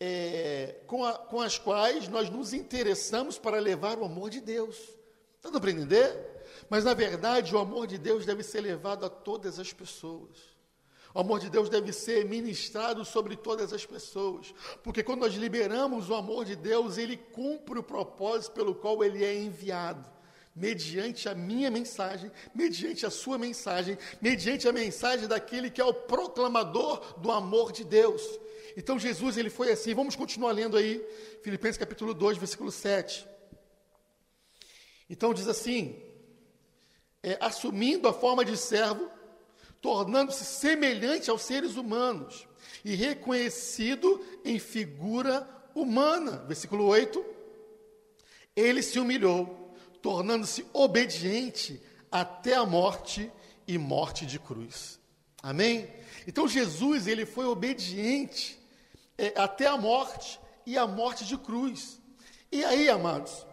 [0.00, 4.76] é, com, a, com as quais nós nos interessamos para levar o amor de Deus.
[5.36, 6.34] Está dando para entender?
[6.68, 10.54] Mas, na verdade, o amor de Deus deve ser levado a todas as pessoas.
[11.14, 16.10] O amor de Deus deve ser ministrado sobre todas as pessoas, porque quando nós liberamos
[16.10, 20.04] o amor de Deus, ele cumpre o propósito pelo qual ele é enviado,
[20.56, 25.94] mediante a minha mensagem, mediante a sua mensagem, mediante a mensagem daquele que é o
[25.94, 28.20] proclamador do amor de Deus.
[28.76, 29.94] Então Jesus ele foi assim.
[29.94, 31.04] Vamos continuar lendo aí,
[31.42, 33.26] Filipenses capítulo 2, versículo 7.
[35.08, 36.00] Então diz assim:
[37.22, 39.10] é, assumindo a forma de servo,
[39.80, 42.46] tornando-se semelhante aos seres humanos
[42.84, 46.44] e reconhecido em figura humana.
[46.46, 47.24] Versículo 8.
[48.56, 53.30] Ele se humilhou, tornando-se obediente até a morte
[53.66, 55.00] e morte de cruz.
[55.42, 55.88] Amém?
[56.26, 58.58] Então Jesus, ele foi obediente
[59.16, 62.00] é, até a morte e a morte de cruz.
[62.50, 63.46] E aí, amados,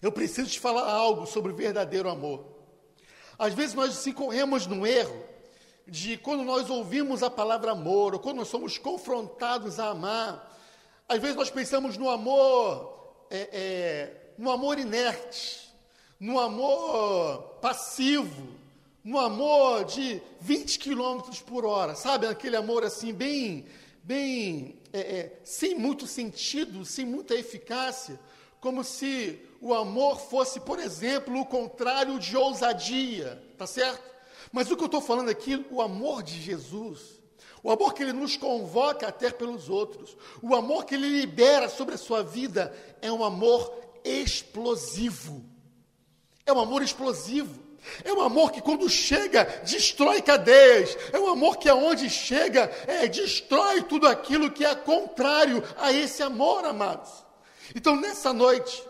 [0.00, 2.44] eu preciso te falar algo sobre o verdadeiro amor.
[3.38, 5.24] Às vezes nós se corremos no erro
[5.86, 10.52] de quando nós ouvimos a palavra amor, ou quando nós somos confrontados a amar,
[11.08, 15.68] às vezes nós pensamos no amor, é, é, no amor inerte,
[16.18, 18.48] no amor passivo,
[19.02, 22.26] no amor de 20 quilômetros por hora, sabe?
[22.26, 23.66] Aquele amor assim, bem
[24.04, 28.20] bem é, é, sem muito sentido, sem muita eficácia,
[28.60, 34.14] como se o amor fosse, por exemplo, o contrário de ousadia, tá certo?
[34.52, 37.20] Mas o que eu estou falando aqui, o amor de Jesus,
[37.62, 41.94] o amor que ele nos convoca até pelos outros, o amor que ele libera sobre
[41.94, 43.74] a sua vida, é um amor
[44.04, 45.42] explosivo.
[46.44, 47.63] É um amor explosivo.
[48.02, 50.96] É um amor que, quando chega, destrói cadeias.
[51.12, 56.22] É um amor que, aonde chega, é, destrói tudo aquilo que é contrário a esse
[56.22, 57.10] amor, amados.
[57.74, 58.82] Então, nessa noite,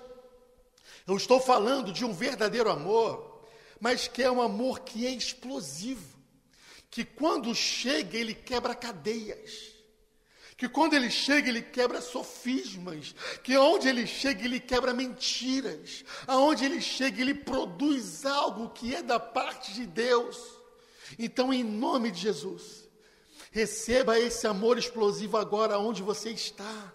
[1.07, 3.45] eu estou falando de um verdadeiro amor,
[3.81, 6.15] mas que é um amor que é explosivo.
[6.91, 9.74] Que, quando chega, ele quebra cadeias
[10.57, 16.65] que quando ele chega, ele quebra sofismas, que onde ele chega, ele quebra mentiras, aonde
[16.65, 20.39] ele chega, ele produz algo que é da parte de Deus.
[21.19, 22.89] Então, em nome de Jesus,
[23.51, 26.93] receba esse amor explosivo agora onde você está.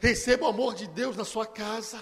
[0.00, 2.00] Receba o amor de Deus na sua casa,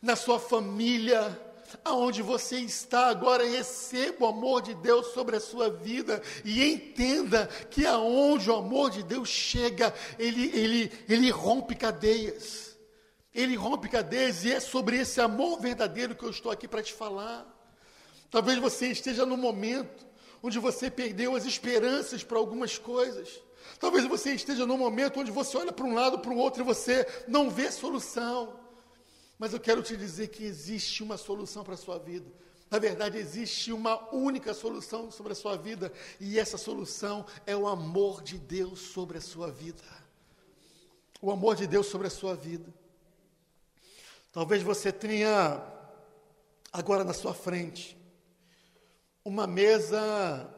[0.00, 1.45] na sua família,
[1.84, 7.46] aonde você está agora, receba o amor de Deus sobre a sua vida e entenda
[7.70, 12.76] que aonde o amor de Deus chega, ele, ele, ele rompe cadeias.
[13.34, 16.92] Ele rompe cadeias e é sobre esse amor verdadeiro que eu estou aqui para te
[16.92, 17.46] falar.
[18.30, 20.06] Talvez você esteja no momento
[20.42, 23.42] onde você perdeu as esperanças para algumas coisas.
[23.78, 26.64] Talvez você esteja no momento onde você olha para um lado, para o outro e
[26.64, 28.65] você não vê solução.
[29.38, 32.30] Mas eu quero te dizer que existe uma solução para a sua vida.
[32.70, 37.68] Na verdade, existe uma única solução sobre a sua vida, e essa solução é o
[37.68, 39.82] amor de Deus sobre a sua vida.
[41.22, 42.72] o amor de Deus sobre a sua vida.
[44.30, 45.64] Talvez você tenha
[46.70, 47.96] agora na sua frente
[49.24, 50.54] uma mesa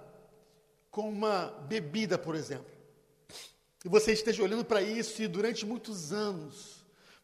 [0.91, 2.71] com uma bebida, por exemplo.
[3.85, 6.78] E você esteja olhando para isso e durante muitos anos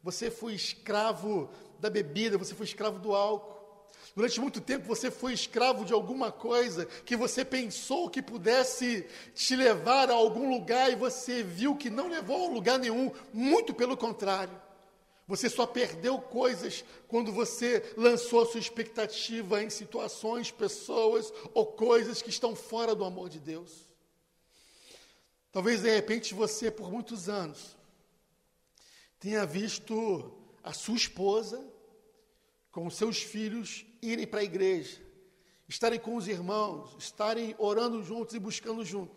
[0.04, 1.48] você foi escravo
[1.80, 3.54] da bebida, você foi escravo do álcool.
[4.14, 9.56] Durante muito tempo você foi escravo de alguma coisa que você pensou que pudesse te
[9.56, 13.96] levar a algum lugar e você viu que não levou a lugar nenhum, muito pelo
[13.96, 14.60] contrário.
[15.26, 22.20] Você só perdeu coisas quando você lançou a sua expectativa em situações, pessoas ou coisas
[22.20, 23.72] que estão fora do amor de Deus.
[25.50, 27.74] Talvez de repente você, por muitos anos,
[29.24, 31.66] tenha visto a sua esposa
[32.70, 35.00] com os seus filhos irem para a igreja,
[35.66, 39.16] estarem com os irmãos, estarem orando juntos e buscando juntos.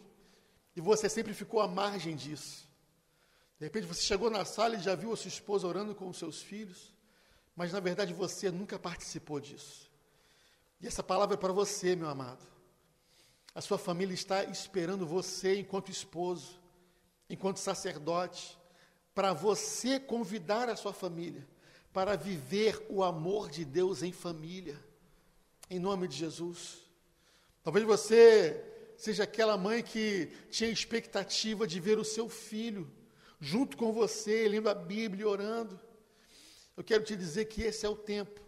[0.78, 2.70] E você sempre ficou à margem disso.
[3.60, 6.18] De repente você chegou na sala e já viu a sua esposa orando com os
[6.18, 6.95] seus filhos,
[7.53, 9.91] mas na verdade você nunca participou disso.
[10.80, 12.45] E essa palavra é para você, meu amado.
[13.53, 16.62] A sua família está esperando você enquanto esposo,
[17.30, 18.57] enquanto sacerdote,
[19.18, 21.43] para você convidar a sua família
[21.91, 24.80] para viver o amor de Deus em família,
[25.72, 26.84] em nome de Jesus.
[27.63, 28.63] Talvez você
[28.95, 32.88] seja aquela mãe que tinha expectativa de ver o seu filho
[33.39, 35.80] junto com você, lendo a Bíblia orando.
[36.78, 38.39] Eu quero te dizer que esse é o tempo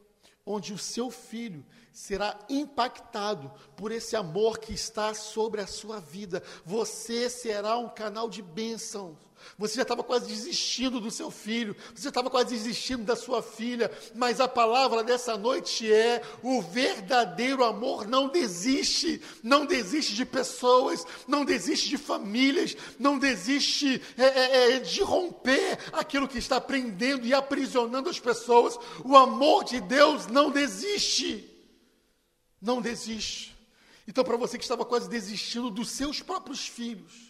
[0.46, 6.44] onde o seu filho será impactado por esse amor que está sobre a sua vida.
[6.64, 12.04] Você será um canal de bênçãos você já estava quase desistindo do seu filho, você
[12.04, 17.64] já estava quase desistindo da sua filha, mas a palavra dessa noite é: o verdadeiro
[17.64, 24.76] amor não desiste, não desiste de pessoas, não desiste de famílias, não desiste é, é,
[24.76, 28.78] é, de romper aquilo que está prendendo e aprisionando as pessoas.
[29.04, 31.50] O amor de Deus não desiste,
[32.62, 33.58] não desiste.
[34.08, 37.29] Então, para você que estava quase desistindo dos seus próprios filhos,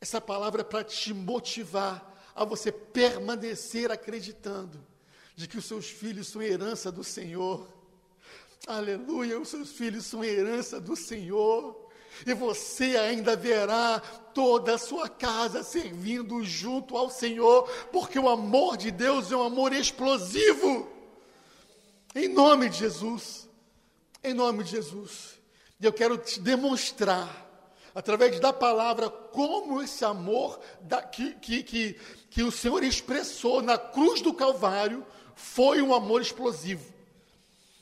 [0.00, 4.80] essa palavra é para te motivar a você permanecer acreditando
[5.36, 7.68] de que os seus filhos são herança do Senhor.
[8.66, 11.88] Aleluia, os seus filhos são herança do Senhor.
[12.26, 14.00] E você ainda verá
[14.34, 19.42] toda a sua casa servindo junto ao Senhor, porque o amor de Deus é um
[19.42, 20.88] amor explosivo.
[22.14, 23.48] Em nome de Jesus.
[24.22, 25.38] Em nome de Jesus.
[25.78, 27.49] E eu quero te demonstrar
[27.94, 33.76] através da palavra, como esse amor da, que, que, que, que o Senhor expressou na
[33.76, 36.92] cruz do Calvário foi um amor explosivo.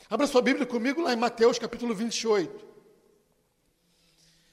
[0.08, 2.66] Abra sua Bíblia comigo lá em Mateus capítulo 28.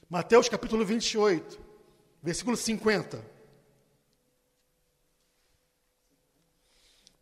[0.08, 1.58] Mateus capítulo 28,
[2.22, 3.36] versículo 50.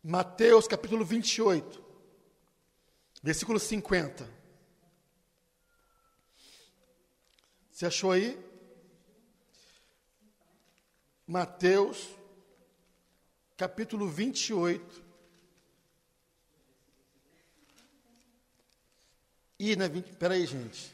[0.03, 1.83] Mateus capítulo 28,
[3.23, 4.34] versículo 50.
[7.75, 8.39] Você achou aí?
[11.27, 12.07] Mateus,
[13.57, 15.03] capítulo 28.
[19.59, 20.89] Ih, não é 20, peraí, gente.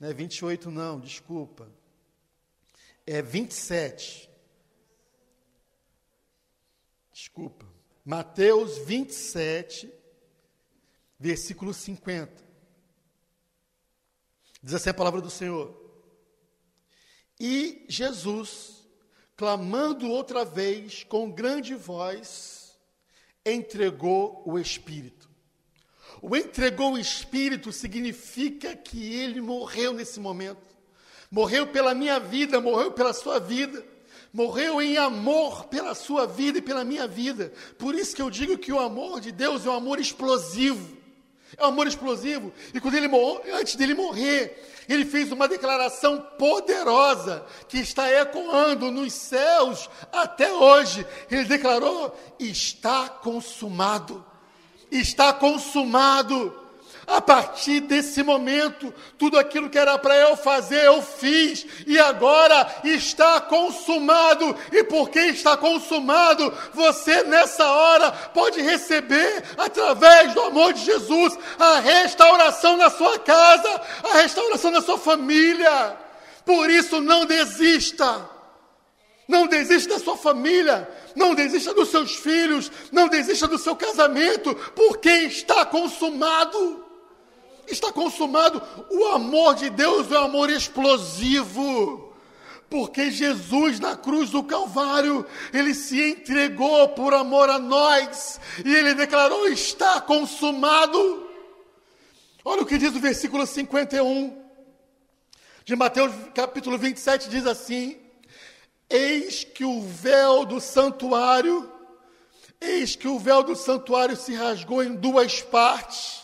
[0.00, 1.70] Não é 28, não, desculpa.
[3.06, 4.28] É 27.
[7.12, 7.64] Desculpa.
[8.04, 9.88] Mateus 27,
[11.20, 12.51] versículo 50.
[14.62, 15.76] Diz assim a palavra do Senhor.
[17.40, 18.86] E Jesus,
[19.36, 22.78] clamando outra vez com grande voz,
[23.44, 25.28] entregou o Espírito.
[26.20, 30.76] O entregou o Espírito significa que ele morreu nesse momento.
[31.28, 33.84] Morreu pela minha vida, morreu pela sua vida.
[34.32, 37.52] Morreu em amor pela sua vida e pela minha vida.
[37.76, 41.01] Por isso que eu digo que o amor de Deus é um amor explosivo.
[41.56, 42.52] É um amor explosivo.
[42.72, 43.10] E quando ele
[43.52, 51.06] antes dele morrer, ele fez uma declaração poderosa que está ecoando nos céus até hoje.
[51.30, 54.24] Ele declarou: está consumado.
[54.90, 56.58] Está consumado.
[57.06, 62.66] A partir desse momento, tudo aquilo que era para eu fazer, eu fiz, e agora
[62.84, 64.56] está consumado.
[64.70, 71.80] E porque está consumado, você nessa hora pode receber, através do amor de Jesus, a
[71.80, 75.96] restauração na sua casa, a restauração na sua família.
[76.44, 78.30] Por isso, não desista.
[79.26, 84.54] Não desista da sua família, não desista dos seus filhos, não desista do seu casamento,
[84.74, 86.81] porque está consumado
[87.66, 88.62] está consumado.
[88.90, 92.12] O amor de Deus é um amor explosivo.
[92.68, 98.94] Porque Jesus na cruz do Calvário, ele se entregou por amor a nós e ele
[98.94, 101.28] declarou: está consumado.
[102.44, 104.42] Olha o que diz o versículo 51
[105.64, 107.96] de Mateus capítulo 27 diz assim:
[108.90, 111.70] Eis que o véu do santuário,
[112.60, 116.21] eis que o véu do santuário se rasgou em duas partes,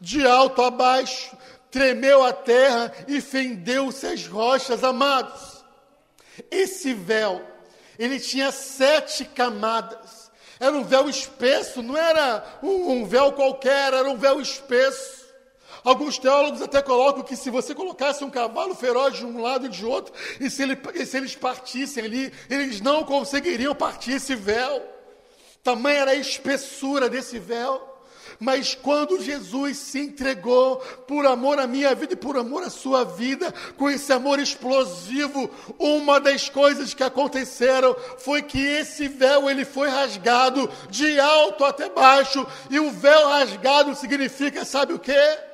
[0.00, 1.36] de alto a baixo,
[1.70, 5.64] tremeu a terra e fendeu-se as rochas, amados.
[6.50, 7.42] Esse véu,
[7.98, 10.30] ele tinha sete camadas.
[10.58, 15.26] Era um véu espesso, não era um, um véu qualquer, era um véu espesso.
[15.84, 19.68] Alguns teólogos até colocam que se você colocasse um cavalo feroz de um lado e
[19.68, 24.34] de outro, e se, ele, e se eles partissem ali, eles não conseguiriam partir esse
[24.34, 24.82] véu.
[25.62, 27.95] Tamanha era a espessura desse véu.
[28.38, 30.76] Mas quando Jesus se entregou
[31.06, 35.50] por amor à minha vida e por amor à sua vida, com esse amor explosivo,
[35.78, 41.88] uma das coisas que aconteceram foi que esse véu ele foi rasgado de alto até
[41.88, 45.46] baixo, e o véu rasgado significa, sabe o quê?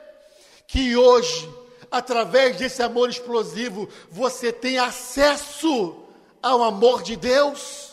[0.73, 1.53] que hoje,
[1.91, 5.95] através desse amor explosivo, você tem acesso
[6.43, 7.92] ao amor de Deus.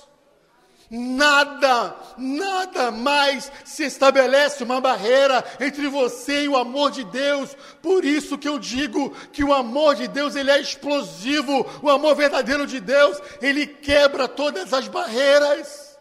[0.89, 7.55] Nada, nada mais se estabelece uma barreira entre você e o amor de Deus.
[7.79, 11.63] Por isso que eu digo que o amor de Deus, ele é explosivo.
[11.83, 15.95] O amor verdadeiro de Deus, ele quebra todas as barreiras.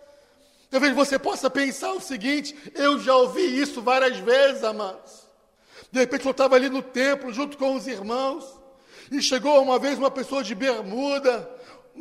[0.71, 5.29] Talvez você possa pensar o seguinte: eu já ouvi isso várias vezes, amados.
[5.93, 8.45] De repente eu estava ali no templo junto com os irmãos,
[9.11, 11.49] e chegou uma vez uma pessoa de bermuda,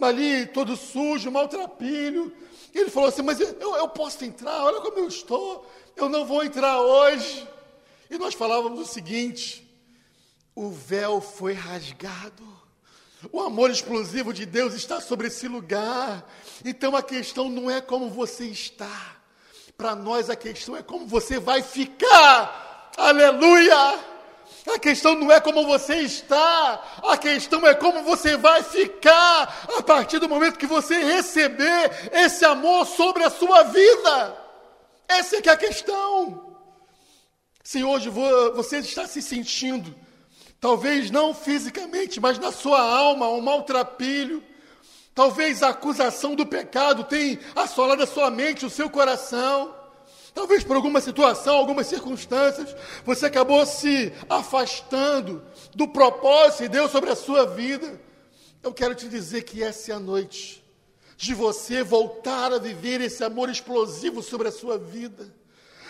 [0.02, 2.34] ali todo sujo, maltrapilho.
[2.74, 6.44] Ele falou assim: Mas eu, eu posso entrar, olha como eu estou, eu não vou
[6.44, 7.48] entrar hoje.
[8.10, 9.68] E nós falávamos o seguinte:
[10.56, 12.58] o véu foi rasgado.
[13.32, 16.30] O amor explosivo de Deus está sobre esse lugar.
[16.64, 19.16] Então a questão não é como você está.
[19.76, 24.17] Para nós a questão é como você vai ficar Aleluia!
[24.68, 29.82] A questão não é como você está, a questão é como você vai ficar a
[29.82, 34.38] partir do momento que você receber esse amor sobre a sua vida.
[35.08, 36.58] Essa é que é a questão.
[37.64, 39.96] Se hoje você está se sentindo,
[40.60, 44.44] talvez não fisicamente, mas na sua alma, um maltrapilho,
[45.16, 49.77] talvez a acusação do pecado tenha assolado a sua mente, o seu coração.
[50.38, 57.10] Talvez por alguma situação, algumas circunstâncias, você acabou se afastando do propósito de Deus sobre
[57.10, 58.00] a sua vida.
[58.62, 60.64] Eu quero te dizer que essa é a noite
[61.18, 65.34] de você voltar a viver esse amor explosivo sobre a sua vida.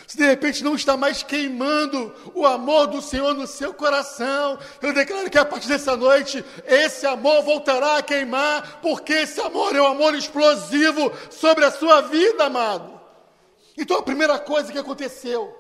[0.07, 4.93] Se de repente não está mais queimando o amor do Senhor no seu coração, eu
[4.93, 9.81] declaro que a partir dessa noite esse amor voltará a queimar, porque esse amor é
[9.81, 12.96] um amor explosivo sobre a sua vida, amado.
[13.77, 15.55] Então a primeira coisa que aconteceu,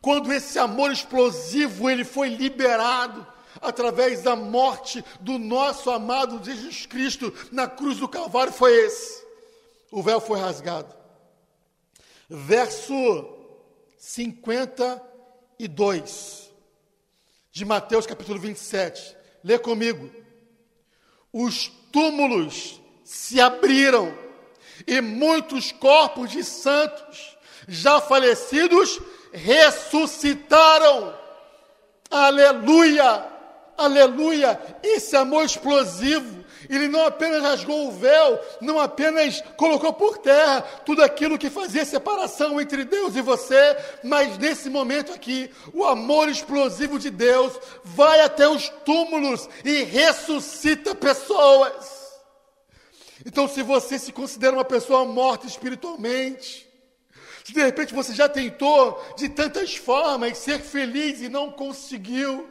[0.00, 3.24] quando esse amor explosivo ele foi liberado
[3.60, 9.26] através da morte do nosso amado Jesus Cristo na cruz do Calvário foi esse.
[9.90, 10.94] O véu foi rasgado.
[12.28, 12.94] Verso
[13.96, 16.52] 52
[17.50, 19.16] de Mateus capítulo 27.
[19.42, 20.10] Lê comigo.
[21.32, 24.27] Os túmulos se abriram
[24.88, 27.36] e muitos corpos de santos
[27.68, 28.98] já falecidos
[29.32, 31.14] ressuscitaram.
[32.10, 33.26] Aleluia!
[33.76, 34.58] Aleluia!
[34.82, 41.04] Esse amor explosivo, ele não apenas rasgou o véu, não apenas colocou por terra tudo
[41.04, 46.98] aquilo que fazia separação entre Deus e você, mas nesse momento aqui, o amor explosivo
[46.98, 47.52] de Deus
[47.84, 51.97] vai até os túmulos e ressuscita pessoas.
[53.24, 56.68] Então, se você se considera uma pessoa morta espiritualmente,
[57.44, 62.48] se de repente você já tentou de tantas formas ser feliz e não conseguiu,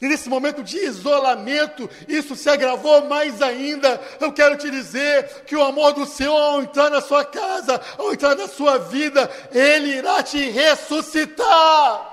[0.00, 4.00] e nesse momento de isolamento, isso se agravou mais ainda.
[4.18, 8.10] Eu quero te dizer que o amor do Senhor, ao entrar na sua casa, ao
[8.10, 12.09] entrar na sua vida, Ele irá te ressuscitar.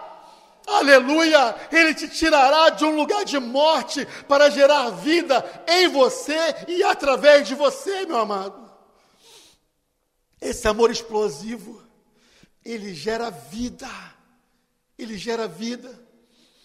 [0.68, 1.56] Aleluia!
[1.72, 6.36] Ele te tirará de um lugar de morte para gerar vida em você
[6.68, 8.70] e através de você, meu amado.
[10.42, 11.82] Esse amor explosivo,
[12.66, 13.90] ele gera vida.
[14.98, 16.06] Ele gera vida.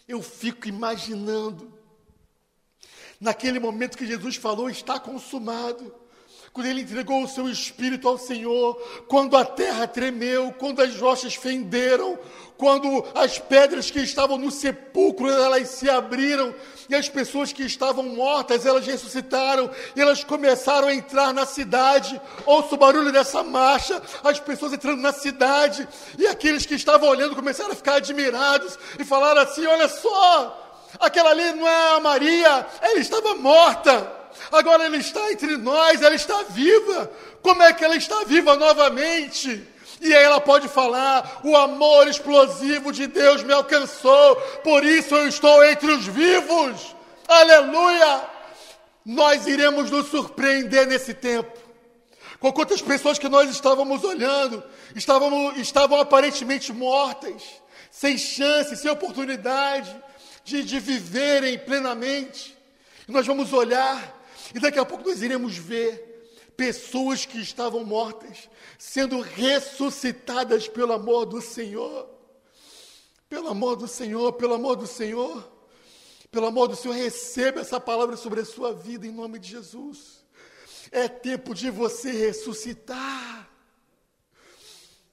[0.08, 1.72] Eu fico imaginando,
[3.20, 6.01] naquele momento que Jesus falou, está consumado.
[6.52, 8.76] Quando ele entregou o seu espírito ao Senhor,
[9.08, 12.18] quando a terra tremeu, quando as rochas fenderam,
[12.58, 16.54] quando as pedras que estavam no sepulcro elas se abriram
[16.88, 22.20] e as pessoas que estavam mortas elas ressuscitaram e elas começaram a entrar na cidade.
[22.44, 25.88] Ouça o barulho dessa marcha, as pessoas entrando na cidade
[26.18, 31.30] e aqueles que estavam olhando começaram a ficar admirados e falaram assim: Olha só, aquela
[31.30, 36.42] ali não é a Maria, ela estava morta agora ela está entre nós, ela está
[36.44, 37.10] viva.
[37.42, 39.68] Como é que ela está viva novamente?
[40.00, 45.28] E aí ela pode falar: o amor explosivo de Deus me alcançou, por isso eu
[45.28, 46.94] estou entre os vivos.
[47.28, 48.22] Aleluia!
[49.04, 51.58] Nós iremos nos surpreender nesse tempo.
[52.38, 54.62] Com quantas pessoas que nós estávamos olhando,
[54.96, 57.42] estavam, estavam aparentemente mortas,
[57.90, 59.94] sem chance, sem oportunidade
[60.44, 62.56] de, de viverem plenamente.
[63.08, 64.21] E nós vamos olhar
[64.54, 66.12] e daqui a pouco nós iremos ver
[66.56, 68.48] pessoas que estavam mortas
[68.78, 72.08] sendo ressuscitadas pelo amor do Senhor.
[73.28, 75.50] Pelo amor do Senhor, pelo amor do Senhor.
[76.30, 80.24] Pelo amor do Senhor, receba essa palavra sobre a sua vida em nome de Jesus.
[80.90, 83.50] É tempo de você ressuscitar.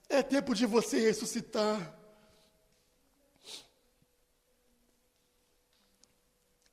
[0.09, 1.97] É tempo de você ressuscitar.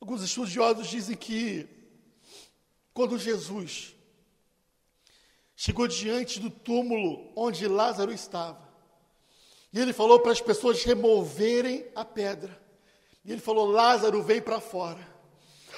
[0.00, 1.75] Alguns estudiosos dizem que
[2.96, 3.94] quando Jesus
[5.54, 8.66] chegou diante do túmulo onde Lázaro estava,
[9.70, 12.58] e ele falou para as pessoas removerem a pedra.
[13.22, 15.06] E ele falou: Lázaro, vem para fora.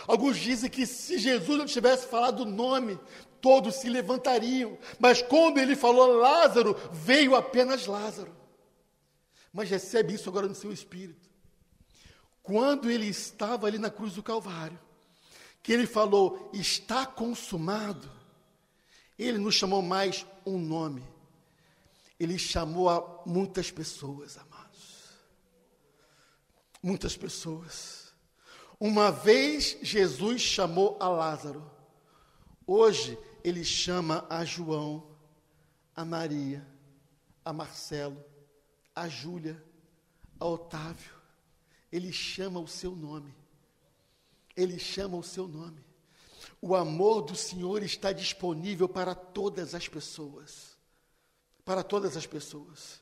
[0.06, 2.96] Alguns dizem que se Jesus não tivesse falado o nome,
[3.40, 4.78] todos se levantariam.
[5.00, 8.32] Mas quando ele falou Lázaro, veio apenas Lázaro.
[9.52, 11.28] Mas recebe isso agora no seu espírito.
[12.44, 14.78] Quando ele estava ali na cruz do Calvário,
[15.62, 18.10] que ele falou, está consumado,
[19.18, 21.04] ele não chamou mais um nome,
[22.18, 24.68] ele chamou a muitas pessoas, amados.
[26.82, 28.12] Muitas pessoas.
[28.78, 31.68] Uma vez Jesus chamou a Lázaro,
[32.66, 35.06] hoje ele chama a João,
[35.94, 36.66] a Maria,
[37.44, 38.24] a Marcelo,
[38.94, 39.62] a Júlia,
[40.38, 41.12] a Otávio.
[41.90, 43.34] Ele chama o seu nome.
[44.58, 45.84] Ele chama o seu nome.
[46.60, 50.76] O amor do Senhor está disponível para todas as pessoas.
[51.64, 53.00] Para todas as pessoas.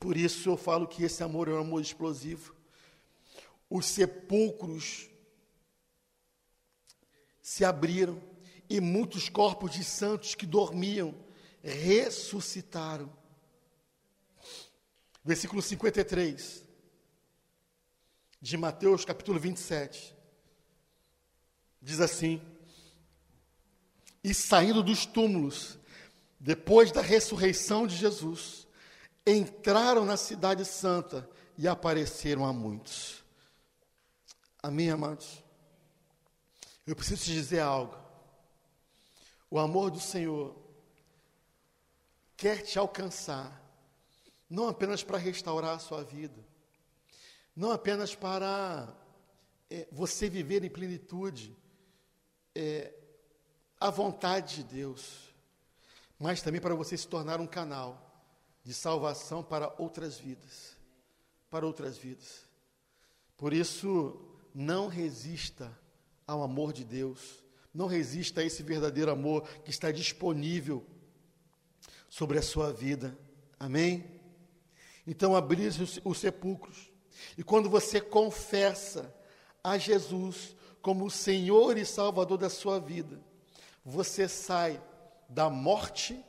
[0.00, 2.56] Por isso eu falo que esse amor é um amor explosivo.
[3.68, 5.10] Os sepulcros
[7.42, 8.22] se abriram
[8.66, 11.14] e muitos corpos de santos que dormiam
[11.62, 13.12] ressuscitaram.
[15.22, 16.67] Versículo 53
[18.40, 20.14] de Mateus capítulo 27.
[21.80, 22.40] Diz assim:
[24.22, 25.78] E saindo dos túmulos,
[26.38, 28.66] depois da ressurreição de Jesus,
[29.26, 33.24] entraram na Cidade Santa e apareceram a muitos.
[34.62, 35.42] Amém, amados?
[36.86, 37.96] Eu preciso te dizer algo.
[39.50, 40.56] O amor do Senhor
[42.36, 43.62] quer te alcançar,
[44.48, 46.47] não apenas para restaurar a sua vida,
[47.58, 48.88] não apenas para
[49.68, 51.56] é, você viver em plenitude
[52.54, 52.94] é,
[53.80, 55.34] a vontade de Deus,
[56.20, 58.30] mas também para você se tornar um canal
[58.62, 60.76] de salvação para outras vidas,
[61.50, 62.44] para outras vidas.
[63.36, 64.16] Por isso,
[64.54, 65.76] não resista
[66.28, 67.42] ao amor de Deus,
[67.74, 70.86] não resista a esse verdadeiro amor que está disponível
[72.08, 73.18] sobre a sua vida.
[73.58, 74.20] Amém?
[75.04, 76.96] Então, abrir os, os sepulcros
[77.36, 79.14] e quando você confessa
[79.62, 83.20] a Jesus como o Senhor e Salvador da sua vida,
[83.84, 84.80] você sai
[85.28, 86.24] da morte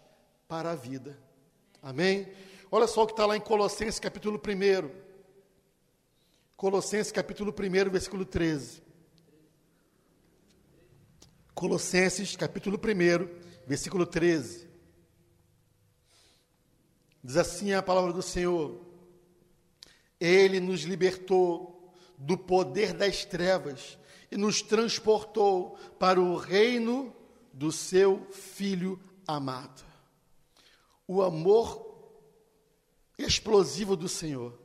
[0.48, 1.18] para a vida.
[1.82, 2.32] Amém?
[2.72, 4.90] Olha só o que está lá em Colossenses capítulo 1.
[6.56, 8.84] Colossenses capítulo 1, versículo 13.
[11.54, 14.68] Colossenses capítulo 1, versículo 13.
[17.24, 18.80] Diz assim a palavra do Senhor:
[20.20, 23.98] ele nos libertou do poder das trevas
[24.30, 27.16] e nos transportou para o reino
[27.54, 29.84] do seu Filho amado.
[31.08, 31.88] O amor
[33.18, 34.58] explosivo do Senhor,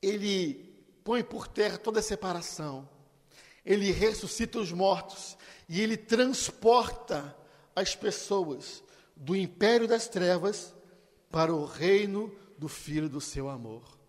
[0.00, 0.70] ele
[1.02, 2.88] põe por terra toda separação,
[3.64, 5.36] ele ressuscita os mortos
[5.68, 7.36] e ele transporta
[7.74, 8.82] as pessoas
[9.16, 10.74] do império das trevas
[11.30, 13.99] para o reino do Filho do seu amor.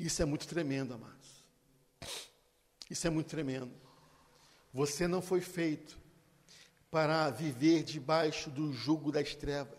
[0.00, 1.44] Isso é muito tremendo, amados.
[2.88, 3.70] Isso é muito tremendo.
[4.72, 5.98] Você não foi feito
[6.90, 9.78] para viver debaixo do jugo das trevas.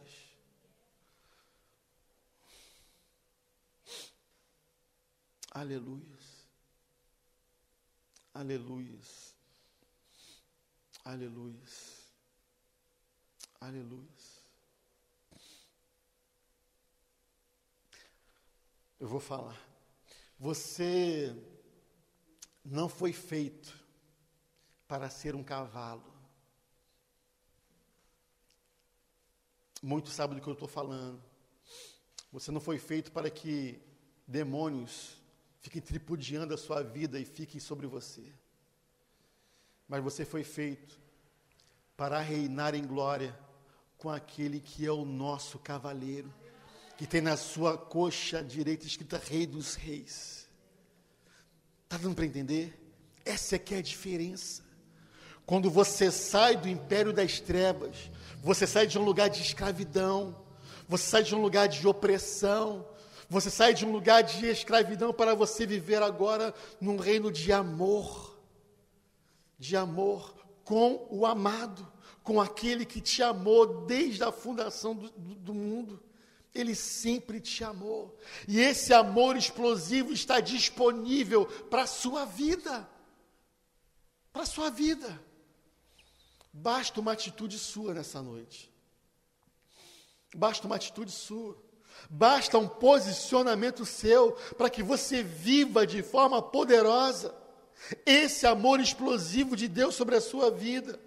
[5.49, 6.47] Aleluias.
[8.31, 9.35] Aleluias.
[11.03, 12.13] Aleluias.
[13.59, 14.41] Aleluias.
[18.99, 19.70] Eu vou falar.
[20.41, 21.35] Você
[22.65, 23.79] não foi feito
[24.87, 26.11] para ser um cavalo.
[29.83, 31.21] Muitos sabem do que eu estou falando.
[32.31, 33.79] Você não foi feito para que
[34.27, 35.15] demônios
[35.59, 38.33] fiquem tripudiando a sua vida e fiquem sobre você.
[39.87, 40.99] Mas você foi feito
[41.95, 43.39] para reinar em glória
[43.95, 46.33] com aquele que é o nosso cavaleiro,
[46.97, 50.47] que tem na sua coxa direita escrita Rei dos Reis.
[51.83, 52.79] Está dando para entender?
[53.25, 54.63] Essa é que é a diferença.
[55.45, 58.09] Quando você sai do império das trevas,
[58.41, 60.35] você sai de um lugar de escravidão,
[60.87, 62.87] você sai de um lugar de opressão,
[63.29, 68.37] você sai de um lugar de escravidão para você viver agora num reino de amor,
[69.57, 70.33] de amor
[70.63, 71.85] com o amado,
[72.23, 76.03] com aquele que te amou desde a fundação do, do, do mundo.
[76.53, 78.17] Ele sempre te amou.
[78.47, 82.87] E esse amor explosivo está disponível para a sua vida.
[84.33, 85.21] Para a sua vida.
[86.51, 88.71] Basta uma atitude sua nessa noite.
[90.35, 91.57] Basta uma atitude sua.
[92.09, 97.33] Basta um posicionamento seu para que você viva de forma poderosa
[98.05, 100.99] esse amor explosivo de Deus sobre a sua vida.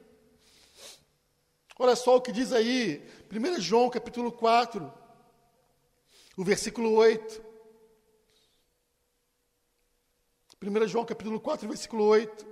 [1.78, 4.92] Olha só o que diz aí, 1 João capítulo 4,
[6.36, 7.42] o versículo 8.
[10.62, 12.46] 1 João capítulo 4, versículo 8.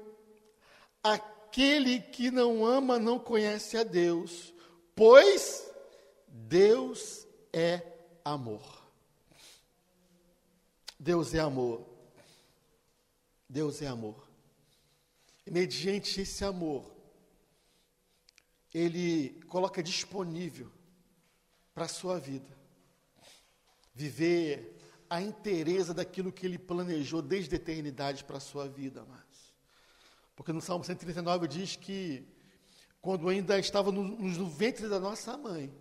[1.03, 4.55] Aquele que não ama não conhece a Deus,
[4.95, 5.69] pois
[6.29, 7.83] Deus é
[8.25, 8.83] amor.
[10.99, 11.85] Deus é amor.
[13.49, 14.29] Deus é amor.
[15.47, 16.85] E mediante esse amor,
[18.73, 20.71] Ele coloca disponível
[21.75, 22.62] para a sua vida
[23.95, 24.77] viver
[25.09, 29.55] a inteireza daquilo que Ele planejou desde a eternidade para a sua vida, amados.
[30.35, 32.27] Porque no Salmo 139 diz que
[33.01, 35.75] quando ainda estava no, no ventre da nossa mãe,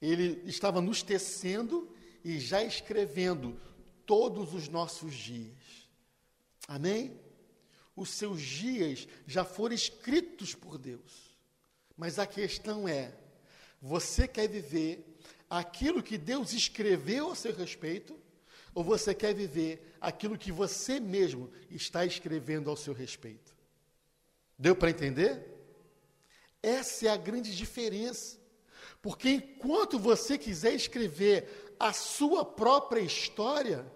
[0.00, 1.94] ele estava nos tecendo
[2.24, 3.60] e já escrevendo
[4.04, 5.88] todos os nossos dias.
[6.66, 7.20] Amém?
[7.94, 11.36] Os seus dias já foram escritos por Deus.
[11.96, 13.14] Mas a questão é:
[13.80, 15.15] você quer viver
[15.48, 18.18] aquilo que Deus escreveu a seu respeito?
[18.74, 23.54] Ou você quer viver aquilo que você mesmo está escrevendo ao seu respeito?
[24.58, 25.44] Deu para entender?
[26.62, 28.38] Essa é a grande diferença.
[29.00, 33.86] Porque enquanto você quiser escrever a sua própria história,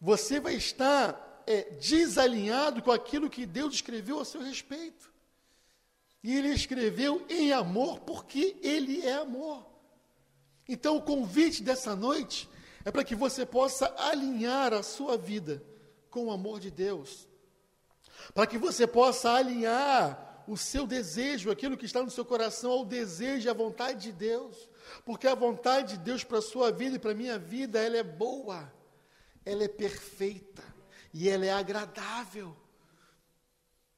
[0.00, 5.12] você vai estar é, desalinhado com aquilo que Deus escreveu a seu respeito.
[6.22, 9.71] E Ele escreveu em amor porque Ele é amor.
[10.68, 12.48] Então, o convite dessa noite
[12.84, 15.62] é para que você possa alinhar a sua vida
[16.10, 17.28] com o amor de Deus,
[18.34, 22.84] para que você possa alinhar o seu desejo, aquilo que está no seu coração, ao
[22.84, 24.68] desejo e à vontade de Deus.
[25.04, 27.96] Porque a vontade de Deus para a sua vida e para a minha vida, ela
[27.96, 28.72] é boa,
[29.44, 30.62] ela é perfeita
[31.14, 32.56] e ela é agradável.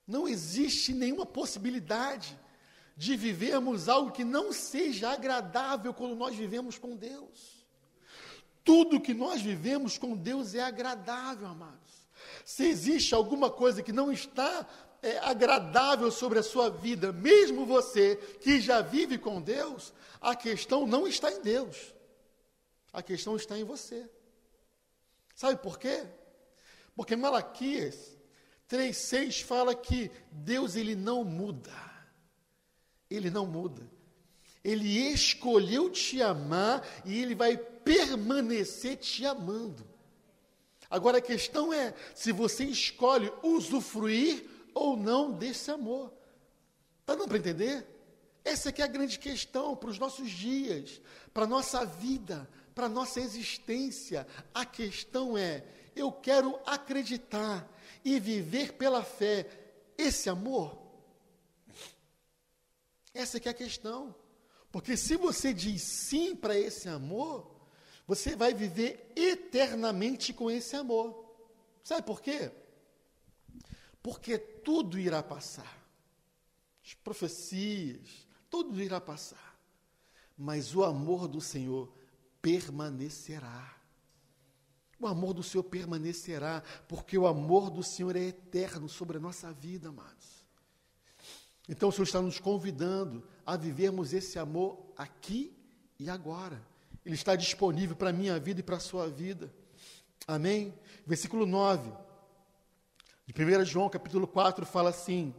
[0.06, 2.38] Não existe nenhuma possibilidade
[2.96, 7.66] de vivermos algo que não seja agradável quando nós vivemos com Deus.
[8.64, 12.08] Tudo que nós vivemos com Deus é agradável, amados.
[12.44, 14.66] Se existe alguma coisa que não está
[15.02, 20.86] é, agradável sobre a sua vida, mesmo você que já vive com Deus, a questão
[20.86, 21.94] não está em Deus,
[22.92, 24.08] a questão está em você.
[25.34, 26.06] Sabe por quê?
[26.96, 28.16] Porque Malaquias
[28.68, 31.72] 3,6 fala que Deus ele não muda,
[33.14, 33.82] ele não muda.
[34.62, 39.86] Ele escolheu te amar e ele vai permanecer te amando.
[40.88, 46.12] Agora a questão é se você escolhe usufruir ou não desse amor.
[47.00, 47.86] Está dando para entender?
[48.44, 51.00] Essa é a grande questão para os nossos dias,
[51.32, 54.26] para a nossa vida, para a nossa existência.
[54.52, 55.64] A questão é:
[55.96, 57.66] eu quero acreditar
[58.04, 59.46] e viver pela fé
[59.96, 60.83] esse amor?
[63.14, 64.14] Essa aqui é a questão.
[64.70, 67.68] Porque se você diz sim para esse amor,
[68.06, 71.24] você vai viver eternamente com esse amor.
[71.82, 72.50] Sabe por quê?
[74.04, 75.82] porque tudo irá passar.
[76.84, 79.58] As profecias, tudo irá passar.
[80.36, 81.90] Mas o amor do Senhor
[82.42, 83.74] permanecerá.
[85.00, 89.50] O amor do Senhor permanecerá, porque o amor do Senhor é eterno sobre a nossa
[89.54, 90.33] vida, amados.
[91.68, 95.56] Então o Senhor está nos convidando a vivermos esse amor aqui
[95.98, 96.60] e agora.
[97.04, 99.52] Ele está disponível para a minha vida e para a sua vida.
[100.26, 100.74] Amém?
[101.06, 101.90] Versículo 9
[103.26, 105.34] de 1 João, capítulo 4, fala assim: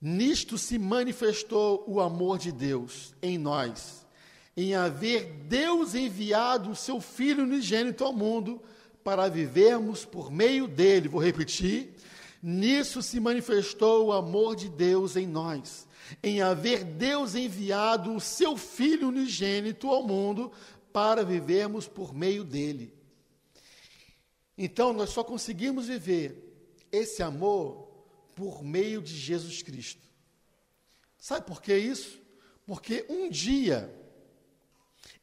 [0.00, 4.06] Nisto se manifestou o amor de Deus em nós,
[4.56, 8.62] em haver Deus enviado o seu Filho unigênito ao mundo
[9.04, 11.08] para vivermos por meio dele.
[11.08, 11.94] Vou repetir.
[12.42, 15.86] Nisso se manifestou o amor de Deus em nós,
[16.22, 20.52] em haver Deus enviado o seu Filho unigênito ao mundo
[20.92, 22.94] para vivermos por meio dele.
[24.56, 26.44] Então, nós só conseguimos viver
[26.90, 27.88] esse amor
[28.34, 30.08] por meio de Jesus Cristo.
[31.18, 32.20] Sabe por que isso?
[32.66, 33.92] Porque um dia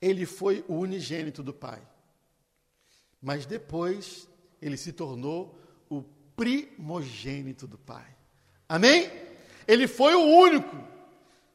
[0.02, 1.82] ele foi o unigênito do Pai,
[3.22, 4.28] mas depois
[4.62, 5.60] ele se tornou
[6.36, 8.06] primogênito do Pai.
[8.68, 9.12] Amém?
[9.68, 10.76] Ele foi o único,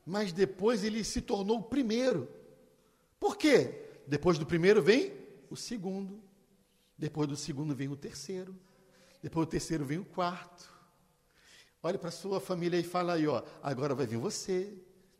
[0.04, 2.28] mas depois ele se tornou o primeiro.
[3.18, 3.86] Por quê?
[4.06, 5.12] Depois do primeiro vem
[5.50, 6.20] o segundo.
[6.96, 8.54] Depois do segundo vem o terceiro.
[9.22, 10.70] Depois do terceiro vem o quarto.
[11.82, 14.70] Olhe para sua família e fala aí, ó, agora vai vir você,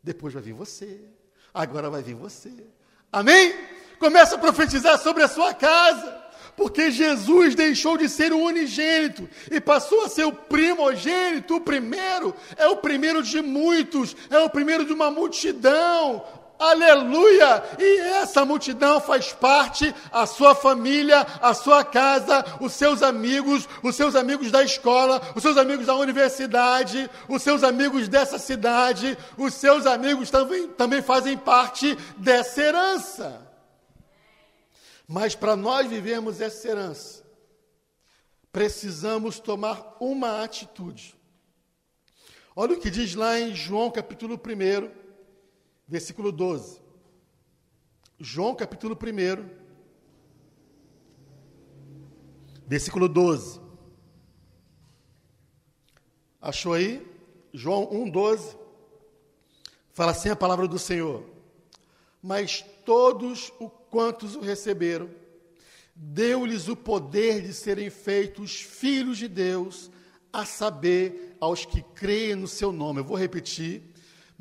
[0.03, 1.09] depois vai vir você,
[1.51, 2.67] agora vai vir você.
[3.11, 3.53] Amém?
[3.97, 9.59] Começa a profetizar sobre a sua casa, porque Jesus deixou de ser o unigênito e
[9.59, 14.85] passou a ser o primogênito, o primeiro, é o primeiro de muitos, é o primeiro
[14.85, 16.23] de uma multidão.
[16.61, 17.63] Aleluia!
[17.79, 23.95] E essa multidão faz parte a sua família, a sua casa, os seus amigos, os
[23.95, 29.55] seus amigos da escola, os seus amigos da universidade, os seus amigos dessa cidade, os
[29.55, 33.50] seus amigos também, também fazem parte dessa herança.
[35.11, 37.21] Mas para nós vivermos essa herança,
[38.49, 41.19] precisamos tomar uma atitude.
[42.55, 44.89] Olha o que diz lá em João capítulo 1,
[45.85, 46.81] versículo 12.
[48.17, 49.49] João capítulo 1,
[52.65, 53.59] versículo 12.
[56.39, 57.05] Achou aí?
[57.53, 58.57] João 1, 12.
[59.91, 61.25] Fala assim a palavra do Senhor.
[62.23, 65.07] Mas todos o quantos o receberam,
[65.95, 69.91] deu-lhes o poder de serem feitos filhos de Deus,
[70.33, 73.01] a saber, aos que creem no seu nome.
[73.01, 73.91] Eu vou repetir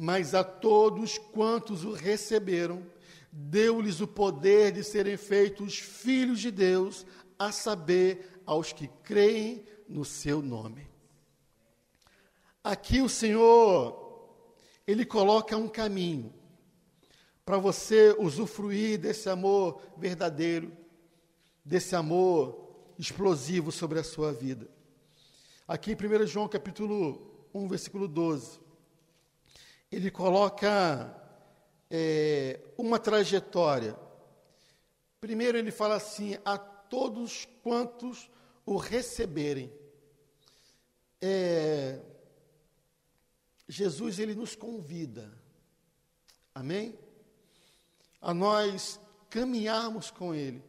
[0.03, 2.82] mas a todos quantos o receberam,
[3.30, 7.05] deu-lhes o poder de serem feitos filhos de Deus,
[7.38, 10.88] a saber, aos que creem no seu nome.
[12.64, 14.32] Aqui o Senhor,
[14.86, 16.32] ele coloca um caminho
[17.51, 20.70] para você usufruir desse amor verdadeiro,
[21.64, 24.70] desse amor explosivo sobre a sua vida.
[25.66, 28.61] Aqui em 1 João capítulo 1, versículo 12
[29.90, 31.12] ele coloca
[31.90, 33.98] é, uma trajetória.
[35.20, 38.30] Primeiro, ele fala assim: a todos quantos
[38.64, 39.72] o receberem.
[41.20, 41.98] É,
[43.68, 45.36] Jesus, ele nos convida,
[46.55, 46.96] amém?
[48.21, 50.62] A nós caminharmos com Ele,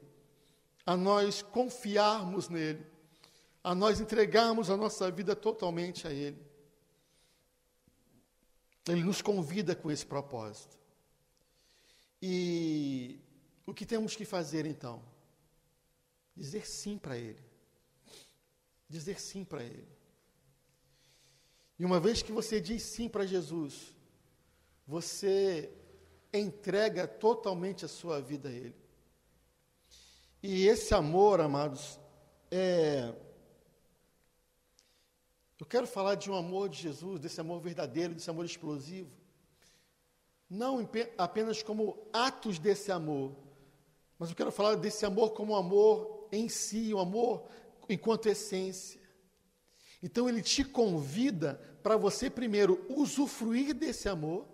[0.86, 2.86] a nós confiarmos nele,
[3.64, 6.40] a nós entregarmos a nossa vida totalmente a Ele.
[8.88, 10.78] Ele nos convida com esse propósito.
[12.22, 13.20] E
[13.66, 15.04] o que temos que fazer então?
[16.36, 17.44] Dizer sim para Ele.
[18.90, 19.88] Dizer sim para Ele.
[21.78, 23.96] E uma vez que você diz sim para Jesus,
[24.86, 25.72] você
[26.34, 28.76] entrega totalmente a sua vida a Ele.
[30.42, 32.00] E esse amor, amados,
[32.50, 33.14] é
[35.62, 39.12] eu quero falar de um amor de Jesus, desse amor verdadeiro, desse amor explosivo.
[40.50, 43.36] Não apenas como atos desse amor,
[44.18, 47.48] mas eu quero falar desse amor como amor em si, o um amor
[47.88, 49.00] enquanto essência.
[50.02, 54.48] Então ele te convida para você primeiro usufruir desse amor,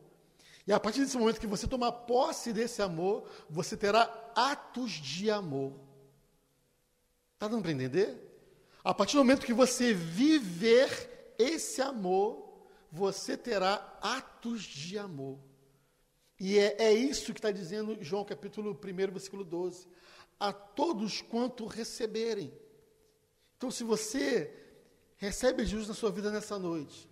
[0.68, 4.03] e a partir desse momento que você tomar posse desse amor, você terá
[4.36, 5.80] atos de amor.
[7.36, 8.18] Está dando para entender?
[8.84, 15.39] A partir do momento que você viver esse amor, você terá atos de amor.
[16.38, 19.88] E é, é isso que está dizendo João capítulo 1, versículo 12.
[20.38, 22.53] A todos quanto receberem.
[23.55, 24.53] Então, se você
[25.15, 27.09] recebe Jesus na sua vida nessa noite,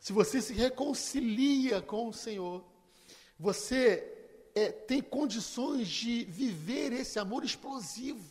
[0.00, 2.64] se você se reconcilia com o Senhor,
[3.38, 4.16] você
[4.54, 8.24] é, tem condições de viver esse amor explosivo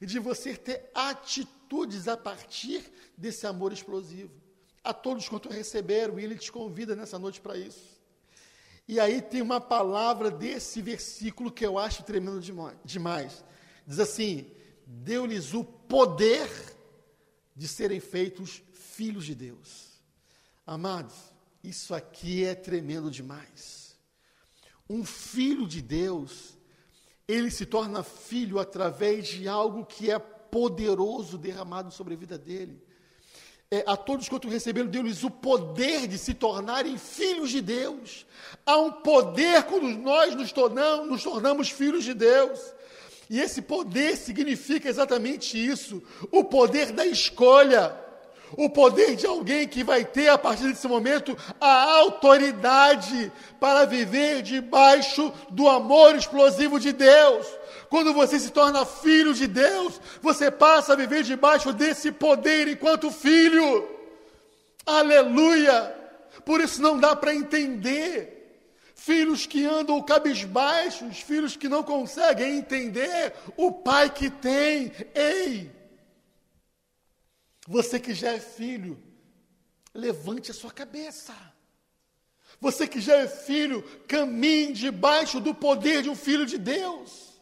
[0.00, 4.32] e de você ter atitudes a partir desse amor explosivo.
[4.82, 8.02] A todos quanto receberam, e Ele te convida nessa noite para isso.
[8.88, 12.40] E aí tem uma palavra desse versículo que eu acho tremendo
[12.84, 13.44] demais.
[13.86, 14.50] Diz assim:
[14.84, 16.50] deu-lhes o poder
[17.54, 20.02] de serem feitos filhos de Deus.
[20.66, 21.14] Amados,
[21.62, 23.81] isso aqui é tremendo demais.
[24.92, 26.54] Um filho de Deus,
[27.26, 32.78] ele se torna filho através de algo que é poderoso derramado sobre a vida dele.
[33.70, 38.26] É, a todos quanto receberam, deu-lhes o poder de se tornarem filhos de Deus.
[38.66, 42.60] Há um poder quando nós nos tornamos, nos tornamos filhos de Deus.
[43.30, 47.98] E esse poder significa exatamente isso: o poder da escolha,
[48.56, 54.42] o poder de alguém que vai ter, a partir desse momento, a autoridade para viver
[54.42, 57.46] debaixo do amor explosivo de Deus.
[57.88, 63.10] Quando você se torna filho de Deus, você passa a viver debaixo desse poder enquanto
[63.10, 63.88] filho.
[64.84, 65.94] Aleluia!
[66.44, 68.42] Por isso não dá para entender
[68.94, 74.92] filhos que andam cabisbaixos, filhos que não conseguem entender o pai que tem.
[75.14, 75.70] Ei!
[77.72, 79.02] Você que já é filho,
[79.94, 81.34] levante a sua cabeça.
[82.60, 87.32] Você que já é filho, caminhe debaixo do poder de um filho de Deus.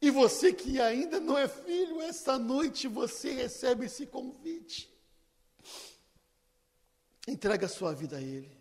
[0.00, 4.88] E você que ainda não é filho, essa noite você recebe esse convite.
[7.26, 8.56] Entrega a sua vida a Ele.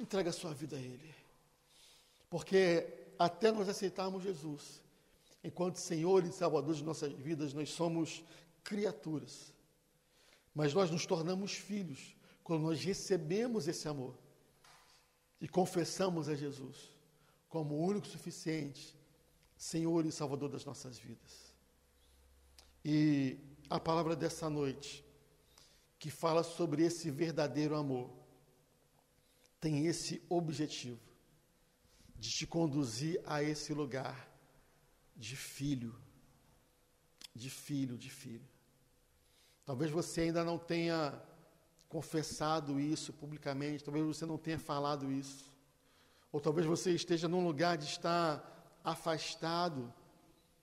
[0.00, 1.14] Entrega a sua vida a Ele.
[2.30, 2.86] Porque
[3.18, 4.80] até nós aceitarmos Jesus,
[5.42, 8.24] enquanto Senhor e Salvador de nossas vidas, nós somos
[8.64, 9.52] criaturas.
[10.54, 14.16] Mas nós nos tornamos filhos quando nós recebemos esse amor
[15.40, 16.92] e confessamos a Jesus
[17.48, 18.94] como o único suficiente,
[19.56, 21.54] Senhor e Salvador das nossas vidas.
[22.84, 23.38] E
[23.70, 25.04] a palavra dessa noite,
[25.98, 28.10] que fala sobre esse verdadeiro amor,
[29.60, 31.00] tem esse objetivo
[32.16, 34.27] de te conduzir a esse lugar
[35.18, 35.94] de filho,
[37.34, 38.48] de filho, de filho.
[39.66, 41.20] Talvez você ainda não tenha
[41.88, 45.52] confessado isso publicamente, talvez você não tenha falado isso,
[46.30, 49.92] ou talvez você esteja num lugar de estar afastado,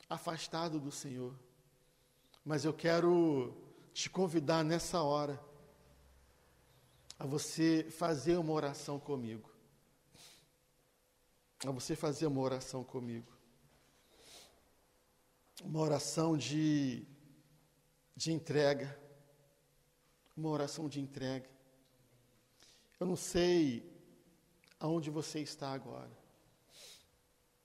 [0.09, 1.35] afastado do Senhor.
[2.43, 3.53] Mas eu quero
[3.93, 5.39] te convidar nessa hora
[7.19, 9.49] a você fazer uma oração comigo.
[11.65, 13.34] A você fazer uma oração comigo.
[15.63, 17.05] Uma oração de,
[18.15, 18.99] de entrega.
[20.35, 21.49] Uma oração de entrega.
[22.99, 23.83] Eu não sei
[24.79, 26.11] aonde você está agora,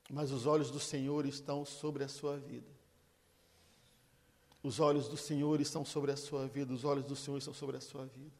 [0.09, 2.69] mas os olhos do Senhor estão sobre a sua vida.
[4.63, 7.77] Os olhos do Senhor estão sobre a sua vida, os olhos do Senhor estão sobre
[7.77, 8.35] a sua vida.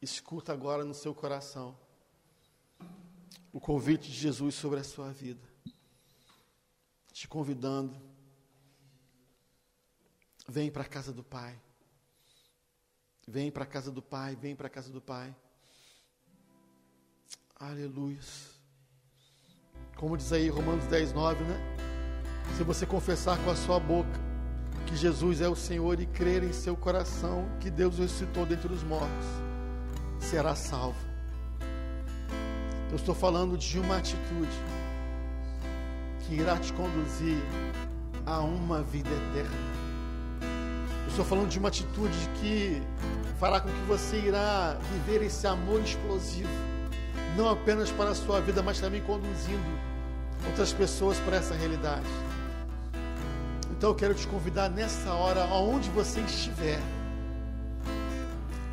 [0.00, 1.78] Escuta agora no seu coração
[3.52, 5.51] o convite de Jesus sobre a sua vida.
[7.12, 7.94] Te convidando.
[10.48, 11.60] Vem para a casa do Pai.
[13.26, 15.34] Vem para a casa do Pai, vem para a casa do Pai.
[17.54, 18.18] Aleluia.
[19.96, 21.56] Como diz aí Romanos 10, 9, né?
[22.56, 24.10] Se você confessar com a sua boca
[24.86, 28.82] que Jesus é o Senhor e crer em seu coração que Deus ressuscitou dentre os
[28.82, 29.52] mortos
[30.18, 30.98] será salvo.
[32.90, 34.50] Eu estou falando de uma atitude
[36.32, 37.36] que irá te conduzir
[38.24, 39.50] a uma vida eterna.
[41.04, 42.82] Eu estou falando de uma atitude que
[43.38, 46.48] fará com que você irá viver esse amor explosivo,
[47.36, 49.78] não apenas para a sua vida, mas também conduzindo
[50.46, 52.06] outras pessoas para essa realidade.
[53.70, 56.80] Então eu quero te convidar nessa hora, aonde você estiver,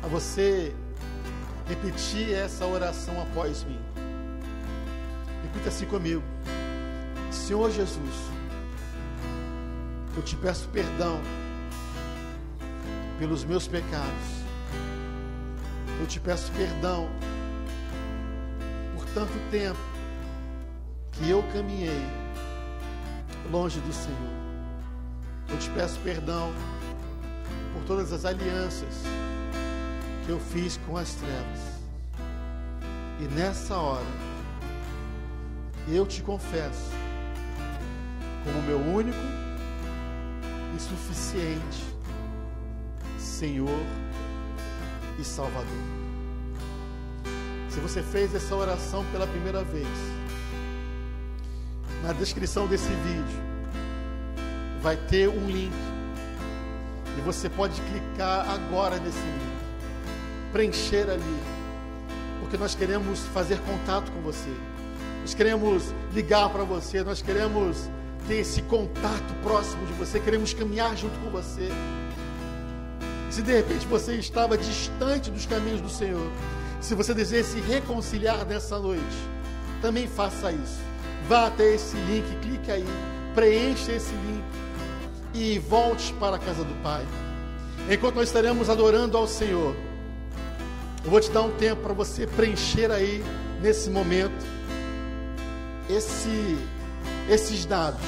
[0.02, 0.74] a você
[1.68, 3.80] repetir essa oração após mim.
[5.42, 6.22] Repita assim comigo:
[7.30, 8.14] Senhor Jesus,
[10.16, 11.20] eu te peço perdão
[13.18, 14.40] pelos meus pecados.
[16.00, 17.08] Eu te peço perdão
[18.96, 19.78] por tanto tempo
[21.12, 22.02] que eu caminhei
[23.50, 24.40] longe do Senhor.
[25.48, 26.52] Eu te peço perdão
[27.72, 29.02] por todas as alianças
[30.24, 31.60] que eu fiz com as trevas.
[33.20, 34.06] E nessa hora,
[35.88, 36.99] eu te confesso
[38.44, 39.18] como meu único
[40.76, 41.90] e suficiente
[43.18, 43.80] Senhor
[45.18, 45.66] e Salvador.
[47.70, 49.86] Se você fez essa oração pela primeira vez,
[52.02, 53.50] na descrição desse vídeo
[54.82, 55.72] vai ter um link
[57.16, 61.40] e você pode clicar agora nesse link, preencher ali,
[62.40, 64.50] porque nós queremos fazer contato com você,
[65.20, 67.88] nós queremos ligar para você, nós queremos
[68.26, 71.68] ter esse contato próximo de você, queremos caminhar junto com você.
[73.30, 76.30] Se de repente você estava distante dos caminhos do Senhor,
[76.80, 79.04] se você deseja se reconciliar nessa noite,
[79.80, 80.80] também faça isso.
[81.28, 82.84] Vá até esse link, clique aí,
[83.34, 84.44] preencha esse link
[85.34, 87.04] e volte para a casa do Pai.
[87.88, 89.74] Enquanto nós estaremos adorando ao Senhor,
[91.04, 93.24] eu vou te dar um tempo para você preencher aí
[93.62, 94.44] nesse momento
[95.88, 96.56] esse,
[97.30, 98.00] esses dados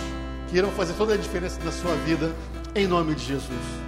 [0.48, 2.34] que irão fazer toda a diferença na sua vida,
[2.74, 3.82] em nome de Jesus.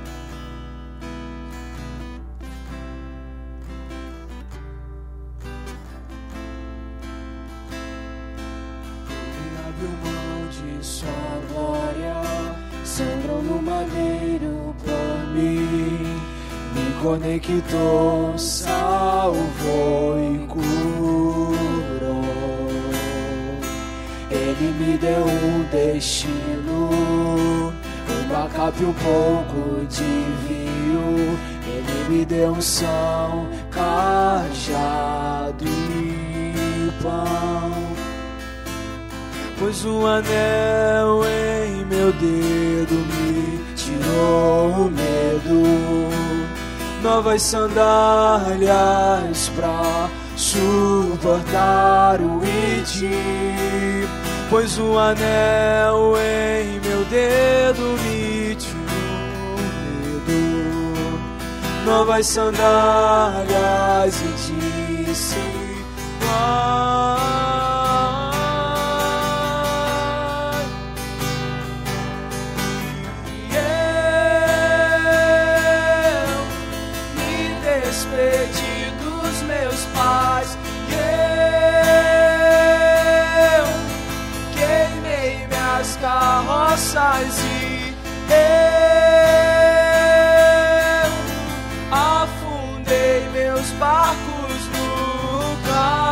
[17.02, 20.83] conectou, salvou e curou.
[24.94, 27.72] Me deu um destino,
[28.26, 30.04] uma capa e um pouco de
[30.46, 31.36] vinho.
[31.66, 37.72] Ele me deu um são, cajado e pão.
[39.58, 46.08] Pois um anel em meu dedo me tirou o medo
[47.02, 53.10] novas sandálias pra suportar o id.
[54.54, 58.56] Pois um anel em meu dedo me
[60.22, 60.70] medo.
[61.84, 62.62] Novas sandálias
[64.22, 64.28] e
[65.08, 65.34] disse:
[66.20, 67.43] Vai.
[86.14, 87.92] Carroças e
[88.30, 88.34] eu
[91.90, 94.86] afundei meus barcos no
[95.38, 96.04] lugar.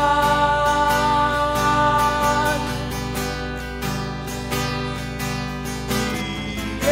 [6.83, 6.87] E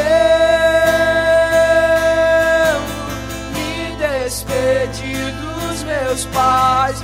[2.68, 2.80] eu
[3.56, 6.99] me despedi dos meus pais.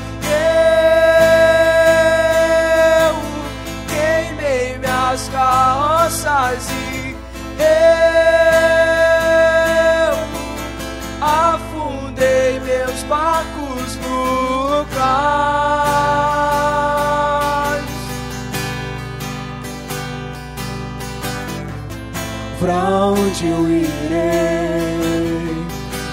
[22.66, 25.06] Pra onde eu irei?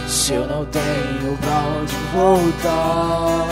[0.07, 3.47] Se eu não tenho pra onde voltar,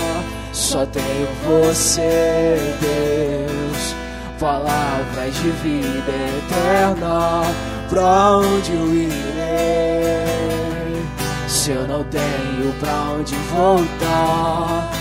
[0.54, 4.02] só tenho você, Deus
[4.42, 7.44] palavras de vida eterna.
[7.88, 10.26] Pra onde eu irei?
[11.48, 14.92] Se eu não tenho pra onde voltar,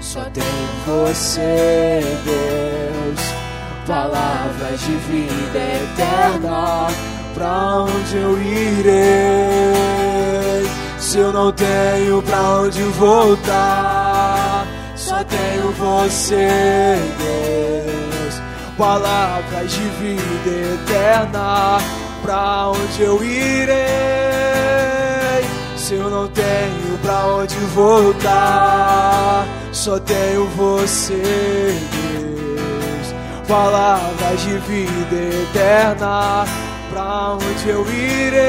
[0.00, 3.20] só tenho você, Deus.
[3.86, 6.88] Palavras de vida eterna.
[7.40, 8.92] Pra onde eu irei?
[10.98, 17.70] Se eu não tenho pra onde voltar, só tenho você, Deus
[18.80, 21.78] palavras de vida eterna.
[22.22, 23.76] Pra onde eu irei?
[25.76, 33.14] Se eu não tenho pra onde voltar, só tenho você, Deus.
[33.46, 36.46] Palavras de vida eterna.
[36.90, 38.40] Pra onde eu irei?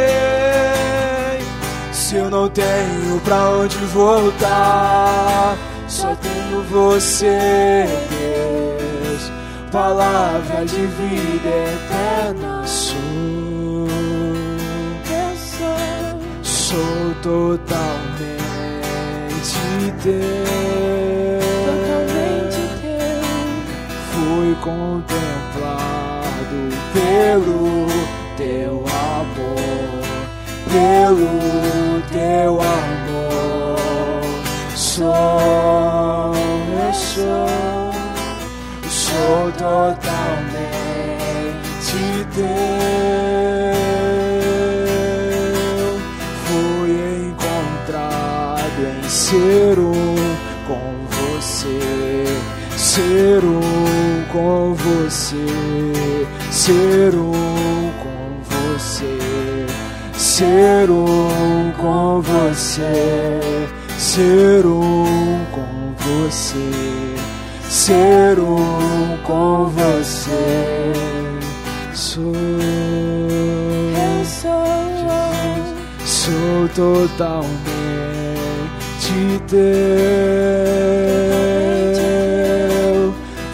[1.94, 5.58] Se eu não tenho pra onde voltar,
[5.88, 8.62] só tenho você, Deus
[9.72, 13.88] palavra de vida eterna sou.
[15.10, 18.28] Eu sou, sou totalmente
[20.04, 20.20] teu.
[21.66, 23.24] Totalmente teu.
[24.12, 25.22] Fui contemplado
[26.94, 28.01] pelo
[30.72, 33.78] pelo teu amor.
[34.76, 37.92] Sou, eu sou,
[38.90, 40.72] sou totalmente
[42.34, 42.46] teu.
[46.46, 46.92] Fui
[47.30, 50.16] encontrado em ser um
[50.68, 52.26] com você,
[52.78, 55.46] ser um com você,
[56.50, 57.81] ser um
[60.42, 63.40] ser um com você,
[64.00, 66.72] ser um com você,
[67.70, 70.94] ser um com você.
[71.94, 72.34] Sou
[73.94, 74.66] Eu sou.
[76.04, 77.52] sou totalmente
[79.48, 79.62] teu.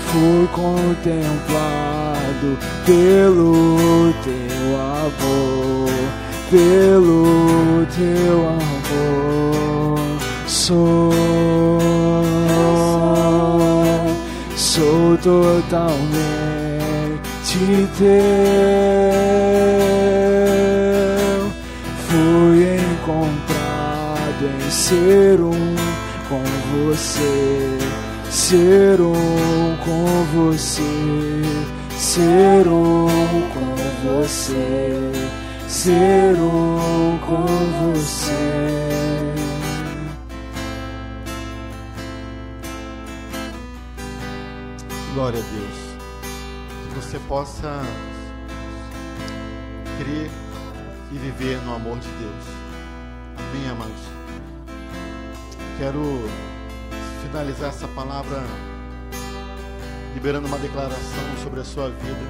[0.05, 2.49] Fui contemplado
[2.85, 5.56] pelo teu amor,
[6.49, 9.99] pelo teu amor.
[10.47, 11.11] Sou,
[14.55, 16.37] sou totalmente
[17.97, 18.07] teu.
[22.07, 25.75] Fui encontrado em ser um
[26.29, 26.43] com
[26.87, 27.77] você,
[28.29, 30.81] ser um com você,
[31.97, 33.07] ser um
[33.53, 35.16] com você,
[35.87, 37.45] ser um com
[37.93, 38.33] você.
[45.13, 45.77] Glória a Deus.
[46.89, 47.81] Que você possa
[49.97, 50.29] crer
[51.09, 52.45] e viver no amor de Deus.
[53.37, 54.03] Amém, amados.
[55.77, 56.01] Quero
[57.23, 58.43] finalizar essa palavra
[60.13, 62.27] liberando uma declaração sobre a sua vida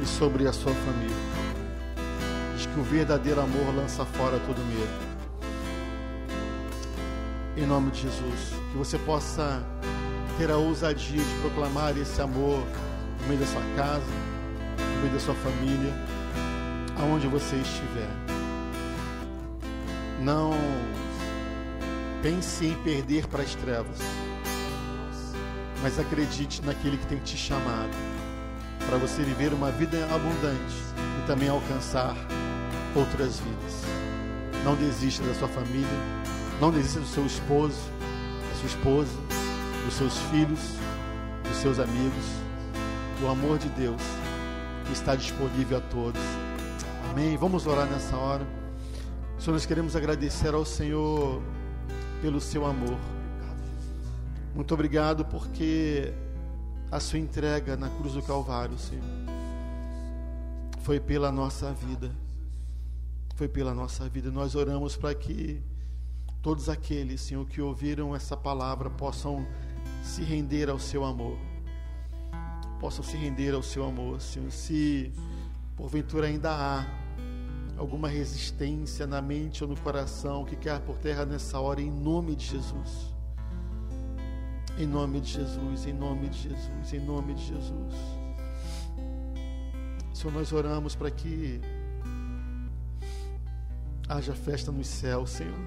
[0.00, 1.43] e sobre a sua família.
[2.72, 5.14] Que o verdadeiro amor lança fora todo medo.
[7.56, 9.62] Em nome de Jesus, que você possa
[10.36, 12.64] ter a ousadia de proclamar esse amor
[13.20, 14.02] no meio da sua casa,
[14.76, 15.94] no meio da sua família,
[17.00, 18.10] aonde você estiver.
[20.20, 20.52] Não
[22.22, 23.98] pense em perder para as trevas,
[25.80, 27.94] mas acredite naquele que tem te chamado
[28.86, 30.74] para você viver uma vida abundante
[31.22, 32.16] e também alcançar
[32.94, 33.82] outras vidas.
[34.64, 35.88] Não desista da sua família,
[36.60, 37.78] não desista do seu esposo,
[38.50, 39.12] da sua esposa,
[39.84, 40.60] dos seus filhos,
[41.46, 42.24] dos seus amigos.
[43.22, 44.00] O amor de Deus
[44.92, 46.20] está disponível a todos.
[47.10, 47.36] Amém.
[47.36, 48.46] Vamos orar nessa hora.
[49.38, 51.42] Senhor, nós queremos agradecer ao Senhor
[52.22, 52.98] pelo seu amor.
[54.54, 56.12] Muito obrigado porque
[56.90, 59.04] a sua entrega na cruz do Calvário, Senhor,
[60.80, 62.23] foi pela nossa vida.
[63.34, 64.30] Foi pela nossa vida.
[64.30, 65.60] Nós oramos para que
[66.40, 69.46] todos aqueles, Senhor, que ouviram essa palavra possam
[70.02, 71.36] se render ao seu amor.
[72.78, 74.50] Possam se render ao seu amor, Senhor.
[74.50, 75.12] Se
[75.76, 76.86] porventura ainda há
[77.76, 82.36] alguma resistência na mente ou no coração que quer por terra nessa hora, em nome
[82.36, 83.12] de Jesus.
[84.78, 87.94] Em nome de Jesus, em nome de Jesus, em nome de Jesus.
[90.12, 91.60] Senhor, nós oramos para que
[94.08, 95.58] haja festa nos céus, Senhor.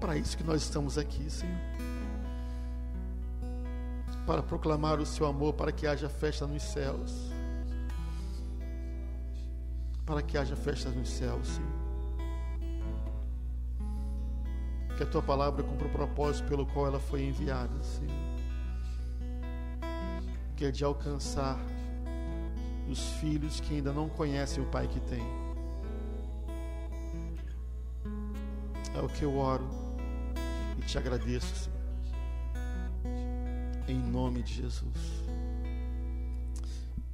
[0.00, 1.58] Para isso que nós estamos aqui, Senhor.
[4.26, 7.30] Para proclamar o seu amor, para que haja festa nos céus.
[10.06, 11.80] Para que haja festa nos céus, Senhor.
[14.96, 18.30] Que a tua palavra cumpra o propósito pelo qual ela foi enviada, Senhor.
[20.56, 21.58] Que é de alcançar
[22.90, 25.22] os filhos que ainda não conhecem o Pai que tem.
[28.94, 29.68] É o que eu oro
[30.76, 31.80] e te agradeço, Senhor.
[33.88, 35.20] Em nome de Jesus.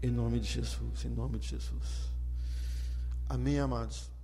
[0.03, 2.13] Em nome de Jesus, em nome de Jesus.
[3.29, 4.16] Amém, amados.